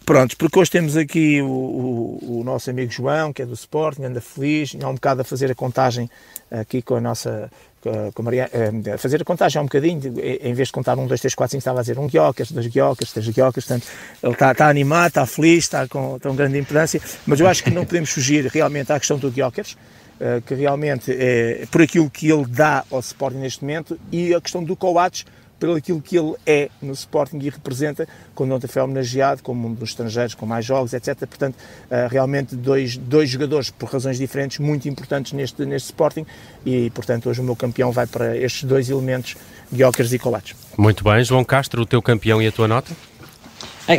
Prontos, 0.06 0.36
porque 0.36 0.58
hoje 0.58 0.72
temos 0.72 0.98
aqui 0.98 1.42
o, 1.42 1.46
o, 1.46 2.40
o, 2.40 2.44
nosso 2.44 2.70
amigo 2.70 2.92
João, 2.92 3.32
que 3.32 3.42
é 3.42 3.46
do 3.46 3.54
Sporting, 3.54 4.04
anda 4.04 4.20
feliz, 4.20 4.76
há 4.82 4.90
um 4.90 4.96
bocado 4.96 5.22
a 5.22 5.24
fazer 5.24 5.52
a 5.52 5.56
contagem 5.56 6.10
aqui 6.50 6.82
com 6.82 6.96
a 6.96 7.02
nossa 7.02 7.50
com 7.82 8.22
a 8.22 8.24
Maria, 8.24 8.50
a 8.94 8.98
fazer 8.98 9.22
a 9.22 9.26
contagem 9.26 9.60
um 9.60 9.66
bocadinho, 9.66 10.02
em 10.20 10.54
vez 10.54 10.68
de 10.68 10.72
contar 10.72 10.98
um, 11.00 11.08
dois, 11.08 11.20
três, 11.20 11.34
quatro, 11.34 11.52
cinco, 11.52 11.62
estava 11.62 11.80
a 11.80 11.82
dizer 11.82 11.98
um 11.98 12.08
guiocas, 12.08 12.52
dois 12.52 12.68
guiocas, 12.68 13.12
três 13.12 13.28
guiocas, 13.30 13.66
portanto, 13.66 13.88
ele 14.22 14.34
está, 14.34 14.52
está 14.52 14.70
animado, 14.70 15.08
está 15.08 15.26
feliz, 15.26 15.64
está 15.64 15.88
com 15.88 16.20
tão 16.20 16.36
grande 16.36 16.60
importância, 16.60 17.02
mas 17.26 17.40
eu 17.40 17.48
acho 17.48 17.64
que 17.64 17.72
não 17.72 17.84
podemos 17.84 18.12
fugir 18.12 18.46
realmente 18.46 18.92
à 18.92 19.00
questão 19.00 19.18
do 19.18 19.32
guiocas, 19.32 19.76
eh, 20.20 20.42
que 20.46 20.54
realmente 20.54 21.12
é 21.12 21.66
por 21.72 21.82
aquilo 21.82 22.08
que 22.08 22.30
ele 22.30 22.46
dá 22.46 22.86
ao 22.92 23.00
Sporting 23.00 23.40
neste 23.40 23.62
momento, 23.62 24.00
e 24.12 24.36
a 24.36 24.40
questão 24.40 24.64
do 24.64 24.76
Coates, 24.76 25.26
pelo 25.62 25.76
aquilo 25.76 26.02
que 26.02 26.18
ele 26.18 26.34
é 26.44 26.70
no 26.82 26.92
Sporting 26.92 27.38
e 27.38 27.48
representa, 27.48 28.08
quando 28.34 28.52
ontem 28.52 28.66
foi 28.66 28.82
homenageado 28.82 29.44
como 29.44 29.68
um 29.68 29.74
dos 29.76 29.90
estrangeiros 29.90 30.34
com 30.34 30.44
mais 30.44 30.66
jogos, 30.66 30.92
etc. 30.92 31.16
Portanto, 31.20 31.54
uh, 31.56 32.10
realmente 32.10 32.56
dois, 32.56 32.98
dois 32.98 33.30
jogadores 33.30 33.70
por 33.70 33.88
razões 33.88 34.18
diferentes 34.18 34.58
muito 34.58 34.90
importantes 34.90 35.34
neste, 35.34 35.64
neste 35.64 35.86
Sporting 35.86 36.26
e, 36.66 36.90
portanto, 36.90 37.30
hoje 37.30 37.42
o 37.42 37.44
meu 37.44 37.56
campeão 37.56 37.92
vai 37.92 38.08
para 38.08 38.36
estes 38.36 38.64
dois 38.64 38.90
elementos, 38.90 39.38
Guiocas 39.72 40.12
e 40.12 40.18
Colates. 40.18 40.56
Muito 40.76 41.04
bem, 41.04 41.24
João 41.24 41.44
Castro, 41.44 41.84
o 41.84 41.86
teu 41.86 42.02
campeão 42.02 42.42
e 42.42 42.48
a 42.48 42.52
tua 42.52 42.68
nota? 42.68 42.92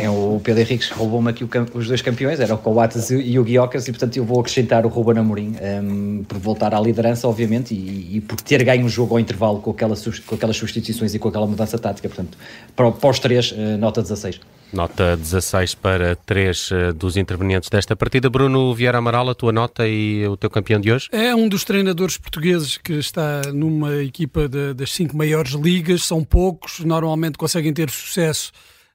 É, 0.01 0.09
o 0.09 0.41
Pedro 0.43 0.61
Henriques 0.61 0.89
roubou-me 0.89 1.29
aqui 1.29 1.47
os 1.73 1.87
dois 1.87 2.01
campeões, 2.01 2.39
era 2.39 2.55
o 2.55 2.57
Coates 2.57 3.11
e 3.11 3.37
o 3.37 3.43
Guiocas, 3.43 3.87
e 3.87 3.91
portanto 3.91 4.17
eu 4.17 4.25
vou 4.25 4.39
acrescentar 4.39 4.85
o 4.85 4.89
Ruben 4.89 5.19
Amorim 5.19 5.55
um, 5.61 6.23
por 6.23 6.39
voltar 6.39 6.73
à 6.73 6.79
liderança, 6.79 7.27
obviamente, 7.27 7.75
e, 7.75 8.17
e, 8.17 8.21
por 8.21 8.41
ter 8.41 8.63
ganho 8.63 8.85
o 8.85 8.89
jogo 8.89 9.13
ao 9.13 9.19
intervalo 9.19 9.59
com, 9.59 9.69
aquela, 9.69 9.95
com 10.25 10.35
aquelas 10.35 10.57
substituições 10.57 11.13
e 11.13 11.19
com 11.19 11.27
aquela 11.27 11.45
mudança 11.45 11.77
tática. 11.77 12.09
Portanto, 12.09 12.35
para, 12.75 12.91
para 12.91 13.09
os 13.09 13.19
três, 13.19 13.51
uh, 13.51 13.77
nota 13.77 14.01
16. 14.01 14.39
Nota 14.73 15.15
16 15.15 15.75
para 15.75 16.15
três 16.15 16.71
uh, 16.71 16.91
dos 16.91 17.15
intervenientes 17.15 17.69
desta 17.69 17.95
partida. 17.95 18.31
Bruno 18.31 18.73
Vieira 18.73 18.97
Amaral, 18.97 19.29
a 19.29 19.35
tua 19.35 19.51
nota 19.51 19.87
e 19.87 20.25
o 20.27 20.35
teu 20.35 20.49
campeão 20.49 20.79
de 20.81 20.91
hoje? 20.91 21.07
É 21.11 21.35
um 21.35 21.47
dos 21.47 21.63
treinadores 21.63 22.17
portugueses 22.17 22.77
que 22.77 22.93
está 22.93 23.41
numa 23.53 23.97
equipa 23.97 24.49
de, 24.49 24.73
das 24.73 24.91
cinco 24.91 25.15
maiores 25.15 25.51
ligas, 25.51 26.03
são 26.03 26.23
poucos, 26.23 26.79
normalmente 26.79 27.37
conseguem 27.37 27.71
ter 27.71 27.91
sucesso 27.91 28.51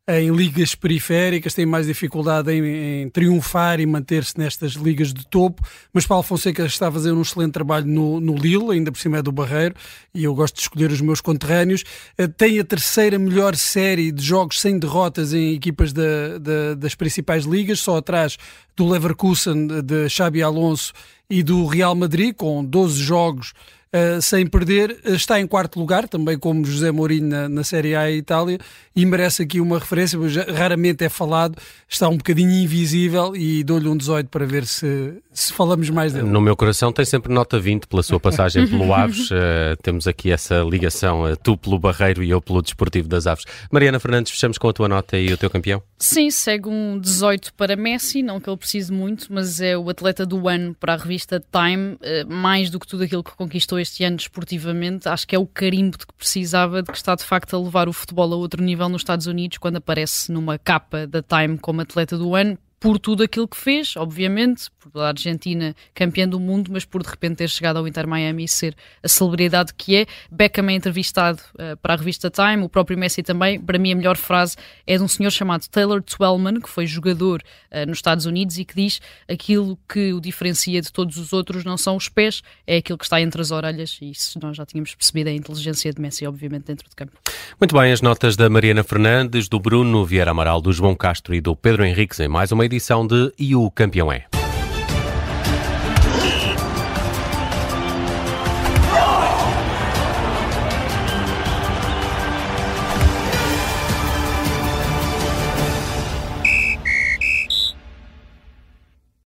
em 0.09 0.31
ligas 0.35 0.75
periféricas, 0.75 1.53
tem 1.53 1.67
mais 1.67 1.87
dificuldade 1.87 2.51
em, 2.51 3.03
em 3.03 3.11
triunfar 3.11 3.79
e 3.79 3.85
manter-se 3.85 4.39
nestas 4.39 4.73
ligas 4.73 5.13
de 5.13 5.27
topo, 5.27 5.63
mas 5.93 6.07
Paulo 6.07 6.23
Fonseca 6.23 6.65
está 6.65 6.89
a 6.89 6.93
fazer 6.93 7.13
um 7.13 7.21
excelente 7.21 7.53
trabalho 7.53 7.85
no, 7.85 8.19
no 8.19 8.35
Lille, 8.35 8.73
ainda 8.73 8.91
por 8.91 8.99
cima 8.99 9.19
é 9.19 9.23
do 9.23 9.31
Barreiro, 9.31 9.75
e 10.15 10.25
eu 10.25 10.35
gosto 10.35 10.55
de 10.55 10.63
escolher 10.63 10.91
os 10.91 11.03
meus 11.03 11.21
conterrâneos. 11.21 11.85
Eh, 12.17 12.27
tem 12.27 12.59
a 12.59 12.65
terceira 12.65 13.19
melhor 13.19 13.55
série 13.55 14.11
de 14.11 14.25
jogos 14.25 14.59
sem 14.63 14.79
derrotas 14.79 15.35
em 15.35 15.53
equipas 15.53 15.93
da, 15.93 16.39
da, 16.41 16.75
das 16.75 16.95
principais 16.95 17.45
ligas, 17.45 17.81
só 17.81 17.99
atrás 17.99 18.39
do 18.75 18.89
Leverkusen, 18.89 19.67
de 19.83 20.09
Xabi 20.09 20.43
Alonso 20.43 20.95
e 21.29 21.43
do 21.43 21.67
Real 21.67 21.95
Madrid, 21.95 22.35
com 22.35 22.65
12 22.65 23.03
jogos 23.03 23.53
uh, 23.93 24.21
sem 24.21 24.47
perder. 24.47 24.99
Está 25.05 25.41
em 25.41 25.47
quarto 25.47 25.79
lugar, 25.79 26.09
também 26.09 26.39
como 26.39 26.65
José 26.65 26.91
Mourinho 26.91 27.29
na, 27.29 27.49
na 27.49 27.65
Série 27.65 27.95
A 27.95 28.11
Itália, 28.11 28.59
e 28.95 29.07
merece 29.07 29.43
aqui 29.43 29.61
uma 29.61 29.79
referência, 29.79 30.19
mas 30.19 30.35
raramente 30.37 31.05
é 31.05 31.09
falado, 31.09 31.57
está 31.89 32.09
um 32.09 32.17
bocadinho 32.17 32.51
invisível 32.51 33.35
e 33.37 33.63
dou-lhe 33.63 33.89
um 33.89 33.97
18 33.97 34.29
para 34.29 34.45
ver 34.45 34.67
se, 34.67 35.15
se 35.33 35.53
falamos 35.53 35.89
mais 35.91 36.13
dele. 36.13 36.29
No 36.29 36.41
meu 36.41 36.57
coração 36.57 36.93
tem 36.93 37.05
sempre 37.05 37.33
nota 37.33 37.59
20 37.59 37.87
pela 37.87 38.03
sua 38.03 38.19
passagem 38.19 38.67
pelo 38.67 38.93
Aves. 38.95 39.31
Uh, 39.31 39.77
temos 39.83 40.07
aqui 40.07 40.31
essa 40.31 40.63
ligação, 40.63 41.31
uh, 41.31 41.37
tu 41.37 41.57
pelo 41.57 41.79
Barreiro 41.79 42.23
e 42.23 42.31
eu 42.31 42.41
pelo 42.41 42.61
Desportivo 42.61 43.09
das 43.09 43.27
Aves. 43.27 43.45
Mariana 43.71 44.01
Fernandes, 44.01 44.33
fechamos 44.33 44.59
com 44.59 44.69
a 44.69 44.73
tua 44.73 44.89
nota 44.89 45.17
e 45.17 45.33
o 45.33 45.37
teu 45.37 45.49
campeão? 45.49 45.83
Sim, 45.99 46.31
segue 46.31 46.69
um 46.69 46.99
18 46.99 47.55
para 47.55 47.77
Messi, 47.77 48.23
não 48.23 48.41
que 48.41 48.49
ele 48.51 48.57
precise 48.57 48.93
muito, 48.93 49.33
mas 49.33 49.61
é 49.61 49.77
o 49.77 49.89
atleta 49.89 50.27
do 50.27 50.49
ano 50.49 50.75
para 50.75 50.95
a 50.95 50.97
revista 50.97 51.43
Time, 51.53 51.95
uh, 51.95 52.33
mais 52.33 52.71
do 52.71 52.81
que 52.81 52.87
tudo 52.87 53.05
aquilo 53.05 53.23
que 53.23 53.35
conquistou 53.37 53.78
este 53.81 54.05
ano 54.05 54.17
desportivamente. 54.17 55.09
Acho 55.09 55.27
que 55.27 55.35
é 55.35 55.39
o 55.39 55.47
carimbo 55.47 55.97
de 55.97 56.07
que 56.07 56.15
precisava, 56.15 56.83
de 56.83 56.91
que 56.91 56.97
está 56.97 57.15
de 57.15 57.25
facto 57.25 57.55
a 57.55 57.61
levar 57.61 57.89
o 57.89 57.93
futebol 57.93 58.33
a 58.33 58.37
outro 58.37 58.63
nível 58.63 58.89
nos 58.89 59.03
Estados 59.03 59.27
Unidos, 59.27 59.59
quando 59.59 59.77
aparece 59.77 60.31
numa 60.33 60.59
capa 60.59 61.07
da 61.07 61.23
Time 61.23 61.59
como 61.59 61.81
atleta 61.81 62.17
do 62.17 62.35
ano 62.35 62.59
por 62.81 62.99
tudo 62.99 63.23
aquilo 63.23 63.49
que 63.49 63.57
fez, 63.57 63.97
obviamente, 63.97 64.71
por 64.79 65.03
a 65.03 65.09
Argentina 65.09 65.75
campeã 65.95 66.29
do 66.29 66.39
mundo, 66.39 66.71
mas 66.73 66.85
por 66.85 67.03
de 67.03 67.09
repente 67.09 67.37
ter 67.37 67.49
chegado 67.49 67.77
ao 67.77 67.87
Inter 67.87 68.07
Miami 68.07 68.45
e 68.45 68.49
ser 68.49 68.77
a 69.03 69.09
celebridade 69.09 69.75
que 69.75 69.97
é. 69.97 70.07
Beckham 70.31 70.69
é 70.69 70.75
entrevistado 70.75 71.41
uh, 71.55 71.77
para 71.79 71.95
a 71.95 71.97
revista 71.97 72.31
Time, 72.31 72.63
o 72.63 72.69
próprio 72.69 72.97
Messi 72.97 73.23
também. 73.23 73.61
Para 73.61 73.79
mim, 73.79 73.93
a 73.93 73.97
melhor 73.97 74.17
frase 74.17 74.57
é 74.87 74.97
de 74.97 75.03
um 75.03 75.09
senhor 75.09 75.31
chamado 75.31 75.67
Taylor 75.69 76.03
Twellman, 76.03 76.61
que 76.61 76.69
foi 76.69 76.87
jogador 76.87 77.43
uh, 77.71 77.87
nos 77.87 77.99
Estados 77.99 78.27
Unidos 78.27 78.59
e 78.59 78.65
que 78.65 78.75
diz 78.75 79.01
aquilo 79.29 79.79
que 79.89 80.13
o 80.13 80.21
diferencia 80.21 80.81
de 80.81 80.93
todos 80.93 81.17
os 81.17 81.33
outros 81.33 81.65
não 81.65 81.77
são 81.77 81.97
os 81.97 82.09
pés, 82.09 82.43
é 82.67 82.77
aquilo 82.77 82.99
que 82.99 83.05
está 83.05 83.21
entre 83.21 83.41
as 83.41 83.51
orelhas. 83.51 83.99
E 84.01 84.11
isso 84.11 84.39
nós 84.41 84.57
já 84.57 84.65
tínhamos 84.65 84.95
percebido 84.95 85.29
a 85.29 85.33
inteligência 85.33 85.93
de 85.93 86.01
Messi, 86.01 86.27
obviamente, 86.27 86.67
dentro 86.67 86.89
de 86.89 86.95
campo. 86.95 87.13
Muito 87.61 87.77
bem, 87.77 87.93
as 87.93 88.01
notas 88.01 88.37
da 88.37 88.49
Mariana 88.49 88.85
Fernandes, 88.85 89.49
do 89.49 89.59
Bruno 89.59 90.05
Vieira 90.05 90.31
Amaral, 90.31 90.61
do 90.61 90.73
João 90.73 90.95
Castro 90.95 91.35
e 91.35 91.41
do 91.41 91.57
Pedro 91.57 91.85
Henriques 91.85 92.21
em 92.21 92.29
mais 92.29 92.53
uma 92.53 92.68
edição 92.69 93.07
de 93.07 93.33
E 93.39 93.57
o 93.57 93.71
Campeão 93.71 94.13
é. 94.13 94.28